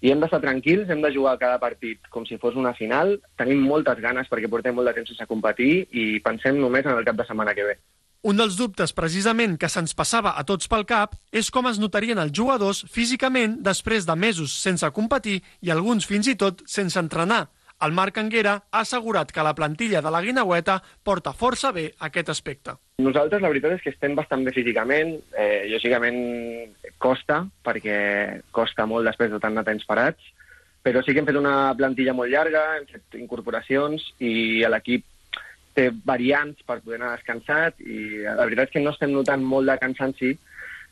i 0.02 0.12
hem 0.12 0.22
d'estar 0.22 0.42
tranquils, 0.44 0.90
hem 0.90 1.02
de 1.02 1.12
jugar 1.14 1.38
cada 1.42 1.60
partit 1.62 2.08
com 2.14 2.26
si 2.28 2.38
fos 2.42 2.58
una 2.60 2.74
final, 2.78 3.16
tenim 3.40 3.64
moltes 3.64 4.00
ganes 4.04 4.30
perquè 4.32 4.50
portem 4.52 4.76
molt 4.76 4.92
de 4.92 4.96
temps 4.98 5.14
sense 5.14 5.28
competir 5.30 5.88
i 5.92 6.08
pensem 6.26 6.60
només 6.60 6.86
en 6.86 6.98
el 6.98 7.08
cap 7.08 7.18
de 7.20 7.28
setmana 7.28 7.56
que 7.56 7.68
ve. 7.72 7.78
Un 8.26 8.40
dels 8.40 8.56
dubtes, 8.58 8.90
precisament, 8.98 9.54
que 9.62 9.70
se'ns 9.70 9.94
passava 9.94 10.32
a 10.34 10.44
tots 10.50 10.66
pel 10.66 10.82
cap 10.90 11.12
és 11.30 11.52
com 11.54 11.68
es 11.70 11.78
notarien 11.78 12.18
els 12.18 12.34
jugadors 12.34 12.80
físicament 12.90 13.60
després 13.68 14.08
de 14.08 14.16
mesos 14.18 14.56
sense 14.58 14.90
competir 14.96 15.44
i 15.62 15.70
alguns 15.70 16.08
fins 16.10 16.32
i 16.32 16.34
tot 16.34 16.64
sense 16.66 16.98
entrenar. 16.98 17.44
El 17.84 17.92
Marc 17.92 18.18
Anguera 18.18 18.54
ha 18.72 18.82
assegurat 18.86 19.32
que 19.36 19.44
la 19.44 19.54
plantilla 19.54 20.02
de 20.02 20.12
la 20.12 20.22
Guinaueta 20.24 20.78
porta 21.04 21.34
força 21.36 21.74
bé 21.76 21.90
aquest 22.08 22.30
aspecte. 22.32 22.78
Nosaltres 23.04 23.42
la 23.44 23.50
veritat 23.52 23.76
és 23.76 23.82
que 23.84 23.92
estem 23.92 24.16
bastant 24.16 24.46
bé 24.48 24.54
físicament, 24.56 25.12
eh, 25.36 25.68
lògicament 25.74 26.20
costa, 26.98 27.42
perquè 27.68 27.98
costa 28.56 28.86
molt 28.88 29.06
després 29.10 29.34
de 29.34 29.42
tant 29.44 29.60
de 29.60 29.64
temps 29.68 29.84
parats, 29.86 30.32
però 30.86 31.04
sí 31.04 31.12
que 31.12 31.20
hem 31.20 31.28
fet 31.28 31.36
una 31.36 31.74
plantilla 31.76 32.14
molt 32.16 32.32
llarga, 32.32 32.64
hem 32.78 32.88
fet 32.88 33.20
incorporacions 33.20 34.08
i 34.24 34.64
l'equip 34.72 35.04
té 35.76 35.90
variants 35.92 36.64
per 36.64 36.80
poder 36.80 37.02
anar 37.02 37.18
descansat 37.18 37.82
i 37.84 38.24
la 38.24 38.46
veritat 38.46 38.70
és 38.70 38.78
que 38.78 38.86
no 38.86 38.94
estem 38.96 39.12
notant 39.12 39.44
molt 39.44 39.68
de 39.68 39.76
cansanci, 39.82 40.32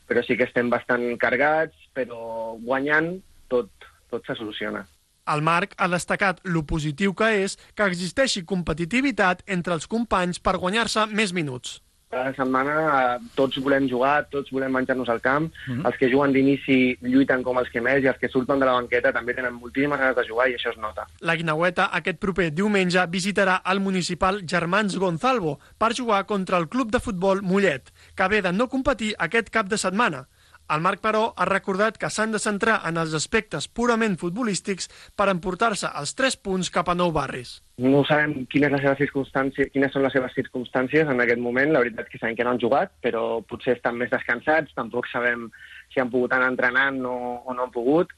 però 0.10 0.26
sí 0.28 0.36
que 0.36 0.50
estem 0.50 0.67
bastant 0.69 1.06
cargats, 1.22 1.78
però 1.96 2.58
guanyant 2.60 3.15
tot, 3.48 3.72
tot 4.12 4.28
se 4.28 4.36
soluciona. 4.36 4.84
El 5.32 5.42
Marc 5.42 5.78
ha 5.78 5.88
destacat 5.88 6.42
lo 6.44 6.66
positiu 6.68 7.14
que 7.16 7.30
és 7.46 7.56
que 7.76 7.88
existeixi 7.88 8.44
competitivitat 8.44 9.44
entre 9.48 9.78
els 9.78 9.88
companys 9.88 10.42
per 10.44 10.58
guanyar-se 10.60 11.08
més 11.12 11.32
minuts. 11.32 11.80
Cada 12.14 12.30
setmana 12.38 12.74
eh, 12.78 13.14
tots 13.34 13.58
volem 13.66 13.88
jugar, 13.90 14.28
tots 14.30 14.52
volem 14.54 14.76
menjar-nos 14.76 15.10
al 15.10 15.22
camp. 15.22 15.48
Mm 15.50 15.74
-hmm. 15.74 15.86
Els 15.88 15.98
que 15.98 16.10
juguen 16.12 16.34
d'inici 16.34 16.98
lluiten 17.02 17.42
com 17.44 17.58
els 17.58 17.70
que 17.70 17.82
més 17.82 18.04
i 18.04 18.08
els 18.08 18.20
que 18.20 18.30
surten 18.30 18.60
de 18.60 18.66
la 18.66 18.74
banqueta 18.74 19.12
també 19.12 19.34
tenen 19.34 19.54
moltíssimes 19.54 20.00
ganes 20.00 20.16
de 20.16 20.28
jugar 20.28 20.50
i 20.50 20.54
això 20.54 20.70
es 20.72 20.78
nota. 20.78 21.08
La 21.22 21.36
Guinaueta 21.36 21.90
aquest 21.92 22.20
proper 22.20 22.52
diumenge 22.54 23.08
visitarà 23.08 23.62
el 23.66 23.80
municipal 23.80 24.44
Germans 24.46 24.98
Gonzalvo 24.98 25.60
per 25.78 25.96
jugar 25.96 26.26
contra 26.26 26.58
el 26.58 26.68
club 26.68 26.92
de 26.92 27.00
futbol 27.00 27.42
Mollet, 27.42 27.92
que 28.16 28.28
ve 28.28 28.42
de 28.42 28.52
no 28.52 28.68
competir 28.68 29.16
aquest 29.18 29.50
cap 29.50 29.68
de 29.68 29.78
setmana. 29.78 30.28
El 30.74 30.82
Marc, 30.82 31.04
però, 31.04 31.28
ha 31.38 31.46
recordat 31.46 32.00
que 32.02 32.10
s'han 32.10 32.32
de 32.34 32.40
centrar 32.42 32.80
en 32.90 32.98
els 32.98 33.14
aspectes 33.14 33.68
purament 33.80 34.16
futbolístics 34.18 34.90
per 35.20 35.28
emportar-se 35.30 35.92
els 36.00 36.16
tres 36.18 36.38
punts 36.48 36.72
cap 36.74 36.90
a 36.90 36.96
Nou 36.98 37.14
Barris. 37.14 37.60
No 37.84 38.02
sabem 38.10 38.48
quina 38.50 38.72
és 38.72 38.74
la 38.74 38.82
seva 38.82 38.96
circumstància, 38.98 39.70
quines 39.70 39.94
són 39.94 40.06
les 40.08 40.16
seves 40.18 40.34
circumstàncies 40.34 41.10
en 41.14 41.22
aquest 41.22 41.42
moment. 41.44 41.76
La 41.76 41.84
veritat 41.84 42.08
és 42.08 42.16
que 42.16 42.22
sabem 42.24 42.40
que 42.40 42.48
no 42.48 42.56
han 42.56 42.64
jugat, 42.64 42.94
però 43.06 43.24
potser 43.46 43.78
estan 43.78 44.00
més 44.02 44.10
descansats. 44.14 44.74
Tampoc 44.74 45.10
sabem 45.12 45.46
si 45.94 46.02
han 46.02 46.10
pogut 46.10 46.34
anar 46.34 46.50
entrenant 46.56 47.02
o, 47.06 47.16
o 47.46 47.54
no 47.54 47.68
han 47.68 47.76
pogut. 47.76 48.14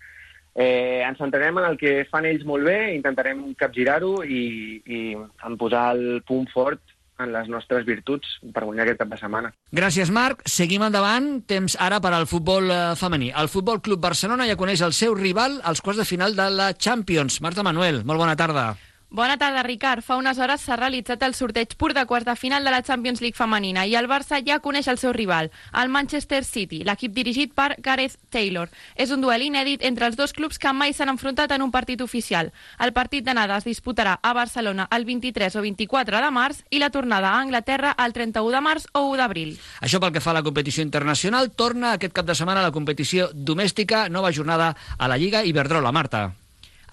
Eh, 0.55 1.03
ens 1.03 1.19
centrarem 1.19 1.59
en 1.59 1.67
el 1.67 1.75
que 1.75 2.05
fan 2.07 2.29
ells 2.29 2.47
molt 2.47 2.63
bé, 2.63 2.77
intentarem 2.95 3.49
capgirar-ho 3.59 4.21
i, 4.23 4.43
i 4.87 4.99
en 5.19 5.57
posar 5.59 5.89
el 5.97 6.21
punt 6.23 6.47
fort 6.53 6.94
en 7.19 7.31
les 7.31 7.47
nostres 7.51 7.85
virtuts 7.87 8.37
per 8.53 8.65
guanyar 8.65 8.85
aquest 8.85 9.01
cap 9.03 9.11
de 9.11 9.19
setmana. 9.19 9.51
Gràcies, 9.75 10.11
Marc. 10.11 10.43
Seguim 10.49 10.83
endavant. 10.87 11.29
Temps 11.47 11.77
ara 11.79 12.01
per 12.03 12.13
al 12.15 12.27
futbol 12.29 12.71
eh, 12.71 12.81
femení. 12.99 13.31
El 13.35 13.51
Futbol 13.51 13.81
Club 13.85 14.01
Barcelona 14.03 14.47
ja 14.49 14.57
coneix 14.59 14.83
el 14.85 14.95
seu 14.97 15.15
rival 15.15 15.61
als 15.63 15.81
quarts 15.85 16.01
de 16.03 16.09
final 16.09 16.35
de 16.35 16.49
la 16.51 16.73
Champions. 16.73 17.41
Marta 17.41 17.63
Manuel, 17.63 18.03
molt 18.03 18.21
bona 18.21 18.35
tarda. 18.39 18.73
Bona 19.15 19.37
tarda, 19.37 19.63
Ricard. 19.63 20.03
Fa 20.03 20.17
unes 20.19 20.35
hores 20.43 20.65
s'ha 20.67 20.75
realitzat 20.75 21.21
el 21.23 21.33
sorteig 21.37 21.77
pur 21.79 21.93
de 21.95 22.01
quarts 22.03 22.25
de 22.27 22.33
final 22.35 22.65
de 22.67 22.71
la 22.73 22.81
Champions 22.83 23.21
League 23.23 23.37
femenina 23.37 23.85
i 23.87 23.93
el 23.95 24.09
Barça 24.11 24.41
ja 24.43 24.57
coneix 24.59 24.89
el 24.91 24.99
seu 24.99 25.13
rival, 25.15 25.53
el 25.71 25.87
Manchester 25.93 26.41
City, 26.43 26.81
l'equip 26.83 27.13
dirigit 27.15 27.53
per 27.55 27.77
Gareth 27.79 28.17
Taylor. 28.29 28.67
És 28.99 29.15
un 29.15 29.23
duel 29.23 29.47
inèdit 29.47 29.87
entre 29.87 30.11
els 30.11 30.19
dos 30.19 30.35
clubs 30.35 30.59
que 30.59 30.75
mai 30.75 30.91
s'han 30.91 31.13
enfrontat 31.13 31.55
en 31.55 31.63
un 31.63 31.71
partit 31.71 32.03
oficial. 32.03 32.51
El 32.75 32.91
partit 32.91 33.23
d'anada 33.23 33.63
es 33.63 33.71
disputarà 33.71 34.19
a 34.21 34.35
Barcelona 34.35 34.89
el 34.91 35.07
23 35.07 35.55
o 35.55 35.63
24 35.63 36.19
de 36.19 36.35
març 36.35 36.65
i 36.69 36.83
la 36.83 36.91
tornada 36.91 37.31
a 37.31 37.39
Anglaterra 37.39 37.95
el 37.95 38.11
31 38.11 38.51
de 38.51 38.65
març 38.67 38.91
o 38.91 39.07
1 39.15 39.19
d'abril. 39.23 39.57
Això 39.79 40.03
pel 40.03 40.11
que 40.11 40.19
fa 40.19 40.35
a 40.35 40.41
la 40.41 40.43
competició 40.43 40.83
internacional, 40.83 41.53
torna 41.55 41.95
aquest 41.95 42.11
cap 42.11 42.27
de 42.27 42.35
setmana 42.35 42.67
la 42.67 42.75
competició 42.75 43.31
domèstica, 43.31 44.09
nova 44.09 44.35
jornada 44.35 44.75
a 44.97 45.07
la 45.07 45.15
Lliga 45.15 45.47
Iberdrola. 45.47 45.95
Marta. 45.95 46.33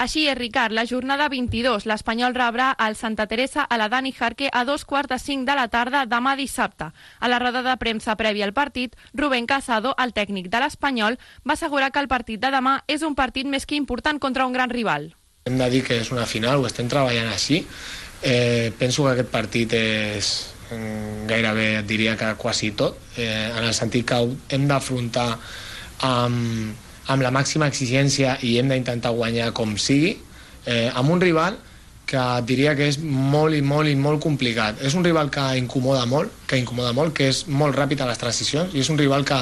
Així 0.02 0.24
és, 0.26 0.34
Ricard, 0.34 0.74
la 0.74 0.82
jornada 0.82 1.28
22. 1.30 1.84
L'Espanyol 1.86 2.34
rebrà 2.34 2.72
al 2.74 2.96
Santa 2.98 3.28
Teresa 3.30 3.62
a 3.62 3.76
la 3.78 3.86
Dani 3.86 4.10
Jarque 4.10 4.48
a 4.50 4.64
dos 4.66 4.82
quarts 4.84 5.12
de 5.12 5.18
cinc 5.22 5.46
de 5.46 5.54
la 5.54 5.68
tarda 5.70 6.00
demà 6.10 6.32
dissabte. 6.34 6.88
A 7.20 7.30
la 7.30 7.38
roda 7.38 7.62
de 7.62 7.76
premsa 7.78 8.16
prèvia 8.18 8.48
al 8.48 8.54
partit, 8.56 8.96
Rubén 9.14 9.46
Casado, 9.46 9.94
el 10.02 10.10
tècnic 10.10 10.50
de 10.50 10.58
l'Espanyol, 10.58 11.20
va 11.46 11.54
assegurar 11.54 11.92
que 11.94 12.02
el 12.02 12.10
partit 12.10 12.42
de 12.42 12.50
demà 12.50 12.80
és 12.90 13.06
un 13.06 13.14
partit 13.14 13.46
més 13.46 13.62
que 13.62 13.78
important 13.78 14.18
contra 14.18 14.48
un 14.50 14.58
gran 14.58 14.74
rival. 14.74 15.12
Hem 15.46 15.62
de 15.62 15.70
dir 15.70 15.86
que 15.86 16.02
és 16.02 16.10
una 16.10 16.26
final, 16.26 16.58
ho 16.58 16.66
estem 16.66 16.90
treballant 16.90 17.30
així. 17.30 17.62
Eh, 18.26 18.74
penso 18.78 19.06
que 19.06 19.14
aquest 19.14 19.30
partit 19.30 19.78
és 19.78 20.34
gairebé, 21.30 21.76
et 21.78 21.86
diria 21.86 22.18
que 22.18 22.34
quasi 22.42 22.72
tot, 22.74 22.98
eh, 23.14 23.52
en 23.54 23.62
el 23.62 23.74
sentit 23.74 24.08
que 24.08 24.24
hem 24.50 24.66
d'afrontar 24.66 25.36
amb 26.10 26.90
amb 27.06 27.22
la 27.22 27.32
màxima 27.34 27.66
exigència 27.66 28.36
i 28.42 28.56
hem 28.58 28.70
d'intentar 28.70 29.14
guanyar 29.16 29.52
com 29.56 29.76
sigui, 29.76 30.16
eh, 30.66 30.90
amb 30.94 31.10
un 31.10 31.20
rival 31.20 31.58
que 32.06 32.22
diria 32.44 32.74
que 32.76 32.88
és 32.90 32.98
molt 33.02 33.54
i 33.56 33.62
molt 33.62 33.88
i 33.88 33.94
molt 33.96 34.20
complicat. 34.22 34.82
És 34.82 34.94
un 34.94 35.04
rival 35.04 35.30
que 35.30 35.44
incomoda 35.56 36.04
molt, 36.06 36.32
que 36.46 36.58
incomoda 36.60 36.92
molt, 36.92 37.14
que 37.16 37.30
és 37.32 37.46
molt 37.48 37.76
ràpid 37.78 38.02
a 38.02 38.10
les 38.10 38.20
transicions 38.20 38.74
i 38.74 38.82
és 38.82 38.90
un 38.90 38.98
rival 38.98 39.24
que, 39.24 39.38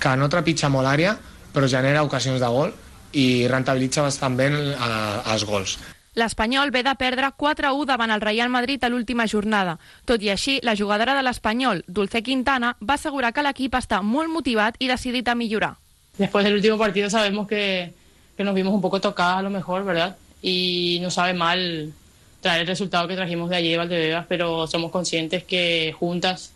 que 0.00 0.14
no 0.16 0.30
trepitja 0.32 0.70
molt 0.72 0.88
àrea 0.88 1.18
però 1.52 1.66
genera 1.66 2.04
ocasions 2.04 2.40
de 2.40 2.48
gol 2.48 2.74
i 3.12 3.48
rentabilitza 3.48 4.04
bastant 4.04 4.36
bé 4.36 4.50
els 4.52 5.44
gols. 5.48 5.78
L'Espanyol 6.18 6.72
ve 6.74 6.82
de 6.82 6.94
perdre 6.98 7.30
4-1 7.38 7.84
davant 7.86 8.10
el 8.10 8.22
Real 8.22 8.50
Madrid 8.50 8.82
a 8.84 8.90
l'última 8.90 9.26
jornada. 9.26 9.78
Tot 10.04 10.22
i 10.22 10.32
així, 10.34 10.58
la 10.62 10.74
jugadora 10.76 11.14
de 11.14 11.22
l'Espanyol, 11.22 11.84
Dulce 11.86 12.22
Quintana, 12.22 12.74
va 12.82 12.98
assegurar 12.98 13.32
que 13.32 13.44
l'equip 13.46 13.76
està 13.78 14.02
molt 14.02 14.32
motivat 14.32 14.80
i 14.82 14.90
decidit 14.90 15.28
a 15.28 15.38
millorar 15.38 15.76
después 16.18 16.44
del 16.44 16.54
último 16.54 16.76
partido 16.76 17.08
sabemos 17.08 17.48
que, 17.48 17.92
nos 18.38 18.54
vimos 18.54 18.72
un 18.72 18.80
poco 18.80 19.00
tocadas 19.00 19.38
a 19.38 19.42
lo 19.42 19.50
mejor, 19.50 19.84
¿verdad? 19.84 20.16
Y 20.42 20.98
no 21.02 21.10
sabe 21.10 21.34
mal 21.34 21.92
traer 22.40 22.60
el 22.60 22.66
resultado 22.68 23.08
que 23.08 23.16
trajimos 23.16 23.50
de 23.50 23.56
ayer 23.56 23.78
Valdebebas, 23.78 24.26
pero 24.28 24.66
somos 24.68 24.92
conscientes 24.92 25.42
que 25.42 25.92
juntas 25.98 26.52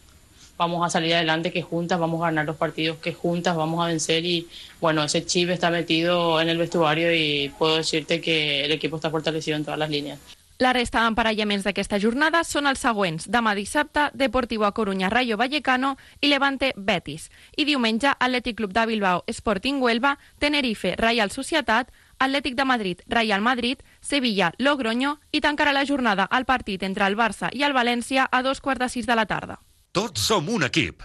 vamos 0.57 0.87
a 0.87 0.91
salir 0.91 1.15
adelante, 1.15 1.51
que 1.51 1.63
juntas 1.63 1.99
vamos 1.99 2.23
a 2.23 2.27
ganar 2.27 2.47
los 2.47 2.57
partidos, 2.57 2.99
que 2.99 3.13
juntas 3.13 3.57
vamos 3.57 3.83
a 3.83 3.89
vencer 3.89 4.25
y 4.25 4.47
bueno, 4.81 5.03
ese 5.03 5.27
chip 5.27 5.51
está 5.51 5.71
metido 5.71 6.41
en 6.41 6.49
el 6.49 6.59
vestuario 6.59 7.13
y 7.13 7.49
puedo 7.59 7.79
decirte 7.79 8.21
que 8.21 8.65
el 8.65 8.71
equipo 8.71 8.97
está 8.97 9.11
fortalecido 9.11 9.57
en 9.57 9.65
todas 9.65 9.79
las 9.79 9.91
líneas. 9.91 10.21
La 10.63 10.71
resta 10.73 11.01
d'emparellaments 11.03 11.65
d'aquesta 11.67 11.99
jornada 11.99 12.45
són 12.47 12.69
els 12.71 12.79
següents. 12.85 13.25
Demà 13.27 13.51
dissabte, 13.59 14.05
Deportivo 14.15 14.63
a 14.63 14.71
Coruña, 14.71 15.09
Rayo 15.11 15.35
Vallecano 15.37 15.97
i 16.21 16.29
Levante 16.31 16.69
Betis. 16.77 17.33
I 17.57 17.65
diumenge, 17.67 18.13
Atlètic 18.13 18.61
Club 18.61 18.71
de 18.71 18.85
Bilbao, 18.87 19.25
Sporting 19.27 19.83
Huelva, 19.83 20.21
Tenerife, 20.39 20.95
Real 21.01 21.35
Societat, 21.35 21.91
Atlètic 22.21 22.55
de 22.55 22.65
Madrid, 22.65 23.03
Real 23.09 23.43
Madrid, 23.43 23.83
Sevilla, 24.01 24.53
Logroño 24.59 25.17
i 25.33 25.41
tancarà 25.43 25.73
la 25.75 25.83
jornada 25.85 26.29
al 26.31 26.47
partit 26.47 26.87
entre 26.87 27.11
el 27.11 27.19
Barça 27.19 27.51
i 27.51 27.67
el 27.67 27.75
València 27.75 28.29
a 28.31 28.43
dos 28.47 28.61
quarts 28.61 28.87
de 28.87 28.89
sis 28.95 29.11
de 29.11 29.19
la 29.19 29.27
tarda. 29.27 29.59
Tots 29.91 30.31
som 30.31 30.47
un 30.47 30.63
equip. 30.63 31.03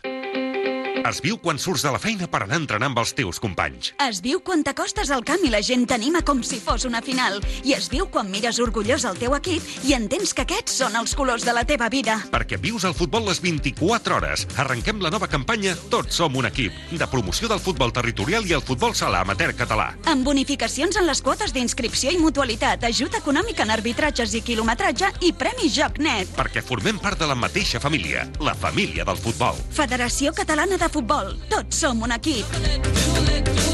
Es 1.08 1.22
viu 1.24 1.38
quan 1.40 1.56
surts 1.56 1.86
de 1.86 1.92
la 1.94 2.00
feina 2.04 2.28
per 2.28 2.42
anar 2.44 2.58
a 2.58 2.60
entrenar 2.60 2.90
amb 2.90 2.98
els 3.00 3.14
teus 3.16 3.38
companys. 3.40 3.94
Es 4.04 4.18
viu 4.26 4.42
quan 4.44 4.60
t'acostes 4.66 5.08
al 5.16 5.22
camp 5.24 5.44
i 5.48 5.52
la 5.54 5.62
gent 5.64 5.86
t'anima 5.88 6.20
com 6.28 6.42
si 6.44 6.58
fos 6.60 6.84
una 6.84 7.00
final. 7.06 7.38
I 7.64 7.78
es 7.78 7.86
viu 7.88 8.10
quan 8.12 8.28
mires 8.28 8.60
orgullós 8.60 9.06
el 9.08 9.16
teu 9.22 9.36
equip 9.38 9.64
i 9.88 9.94
entens 9.96 10.34
que 10.36 10.44
aquests 10.44 10.76
són 10.82 10.98
els 11.00 11.14
colors 11.16 11.46
de 11.48 11.54
la 11.56 11.64
teva 11.70 11.88
vida. 11.94 12.18
Perquè 12.34 12.60
vius 12.60 12.84
el 12.84 12.96
futbol 12.98 13.24
les 13.30 13.40
24 13.40 14.18
hores. 14.18 14.44
Arrenquem 14.60 15.00
la 15.00 15.14
nova 15.14 15.30
campanya 15.32 15.78
Tots 15.88 16.20
som 16.20 16.36
un 16.36 16.50
equip, 16.50 16.76
de 16.92 17.08
promoció 17.08 17.48
del 17.48 17.64
futbol 17.64 17.94
territorial 17.96 18.44
i 18.50 18.58
el 18.58 18.66
futbol 18.68 18.92
sala 18.98 19.24
amateur 19.24 19.56
català. 19.56 19.94
Amb 20.12 20.28
bonificacions 20.28 21.00
en 21.00 21.08
les 21.08 21.24
quotes 21.24 21.56
d'inscripció 21.56 22.12
i 22.12 22.20
mutualitat, 22.20 22.84
ajuda 22.84 23.22
econòmica 23.24 23.64
en 23.64 23.72
arbitratges 23.78 24.36
i 24.36 24.44
quilometratge 24.44 25.14
i 25.24 25.32
Premi 25.32 25.72
Joc 25.72 26.02
Net. 26.04 26.36
Perquè 26.36 26.66
formem 26.68 27.00
part 27.00 27.24
de 27.24 27.32
la 27.32 27.40
mateixa 27.40 27.80
família, 27.80 28.28
la 28.44 28.58
família 28.58 29.08
del 29.08 29.24
futbol. 29.24 29.56
Federació 29.72 30.36
Catalana 30.36 30.76
de 30.76 30.84
Futbol. 30.84 30.97
Tots 31.50 31.78
som 31.78 32.02
un 32.02 32.12
equip. 32.12 33.67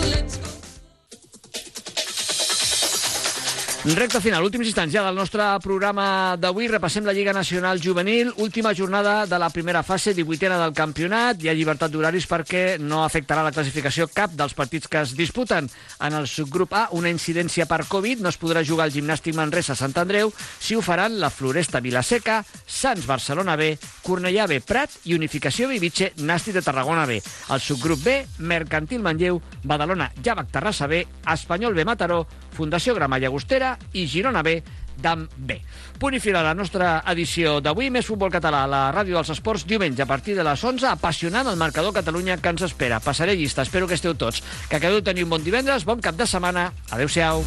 Recte 3.83 4.21
final, 4.23 4.45
últims 4.47 4.69
instants 4.69 4.93
ja 4.95 5.01
del 5.03 5.17
nostre 5.19 5.43
programa 5.59 6.37
d'avui. 6.39 6.69
Repassem 6.71 7.03
la 7.03 7.11
Lliga 7.11 7.33
Nacional 7.35 7.81
Juvenil, 7.83 8.29
última 8.39 8.71
jornada 8.73 9.25
de 9.27 9.37
la 9.37 9.49
primera 9.49 9.81
fase, 9.83 10.13
18a 10.15 10.55
del 10.61 10.71
campionat. 10.71 11.43
Hi 11.43 11.49
ha 11.51 11.55
llibertat 11.57 11.91
d'horaris 11.91 12.23
perquè 12.31 12.77
no 12.79 13.01
afectarà 13.03 13.43
la 13.43 13.51
classificació 13.51 14.07
cap 14.07 14.31
dels 14.39 14.55
partits 14.55 14.87
que 14.87 15.01
es 15.03 15.11
disputen. 15.19 15.67
En 15.99 16.15
el 16.15 16.29
subgrup 16.31 16.71
A, 16.79 16.85
una 16.95 17.11
incidència 17.11 17.65
per 17.67 17.81
Covid, 17.89 18.21
no 18.23 18.31
es 18.31 18.39
podrà 18.39 18.63
jugar 18.63 18.85
al 18.87 18.95
gimnàstic 18.95 19.35
Manresa 19.35 19.75
Sant 19.75 19.97
Andreu, 19.99 20.31
si 20.31 20.79
ho 20.79 20.81
faran 20.81 21.19
la 21.19 21.29
Floresta 21.29 21.83
Vilaseca, 21.83 22.39
Sants 22.63 23.03
Barcelona 23.03 23.57
B, 23.59 23.73
Cornellà 24.07 24.47
B 24.47 24.61
Prat 24.63 24.95
i 25.11 25.17
Unificació 25.19 25.67
Viviche 25.67 26.13
Nàstic 26.23 26.55
de 26.55 26.63
Tarragona 26.63 27.03
B. 27.03 27.19
El 27.19 27.59
subgrup 27.59 27.99
B, 28.07 28.15
Mercantil 28.39 29.03
Manlleu, 29.03 29.43
Badalona 29.67 30.07
Javac 30.23 30.55
Terrassa 30.55 30.87
B, 30.87 31.03
Espanyol 31.35 31.75
B 31.75 31.83
Mataró, 31.83 32.23
Fundació 32.53 32.95
Grama 32.95 33.19
Llagostera 33.19 33.75
i 33.93 34.07
Girona 34.07 34.43
B 34.45 34.61
d'AM 35.01 35.27
B. 35.37 35.57
Punt 35.99 36.17
i 36.17 36.21
final 36.21 36.45
a 36.45 36.51
la 36.51 36.57
nostra 36.57 36.95
edició 37.13 37.59
d'avui. 37.63 37.89
Més 37.93 38.07
futbol 38.07 38.31
català 38.33 38.63
a 38.63 38.69
la 38.69 38.83
ràdio 38.93 39.17
dels 39.17 39.33
esports 39.35 39.65
diumenge 39.69 40.03
a 40.03 40.09
partir 40.09 40.37
de 40.37 40.45
les 40.45 40.63
11. 40.63 40.87
Apassionant 40.93 41.49
el 41.49 41.59
marcador 41.59 41.95
Catalunya 41.95 42.37
que 42.37 42.53
ens 42.53 42.65
espera. 42.69 43.01
Passaré 43.03 43.37
llista. 43.37 43.65
Espero 43.65 43.87
que 43.87 43.97
esteu 43.99 44.15
tots. 44.15 44.43
Que 44.69 44.77
acabeu 44.77 45.01
de 45.01 45.09
tenir 45.11 45.25
un 45.25 45.33
bon 45.33 45.43
divendres, 45.43 45.85
bon 45.85 46.01
cap 46.01 46.19
de 46.19 46.29
setmana. 46.29 46.71
Adéu-siau. 46.91 47.43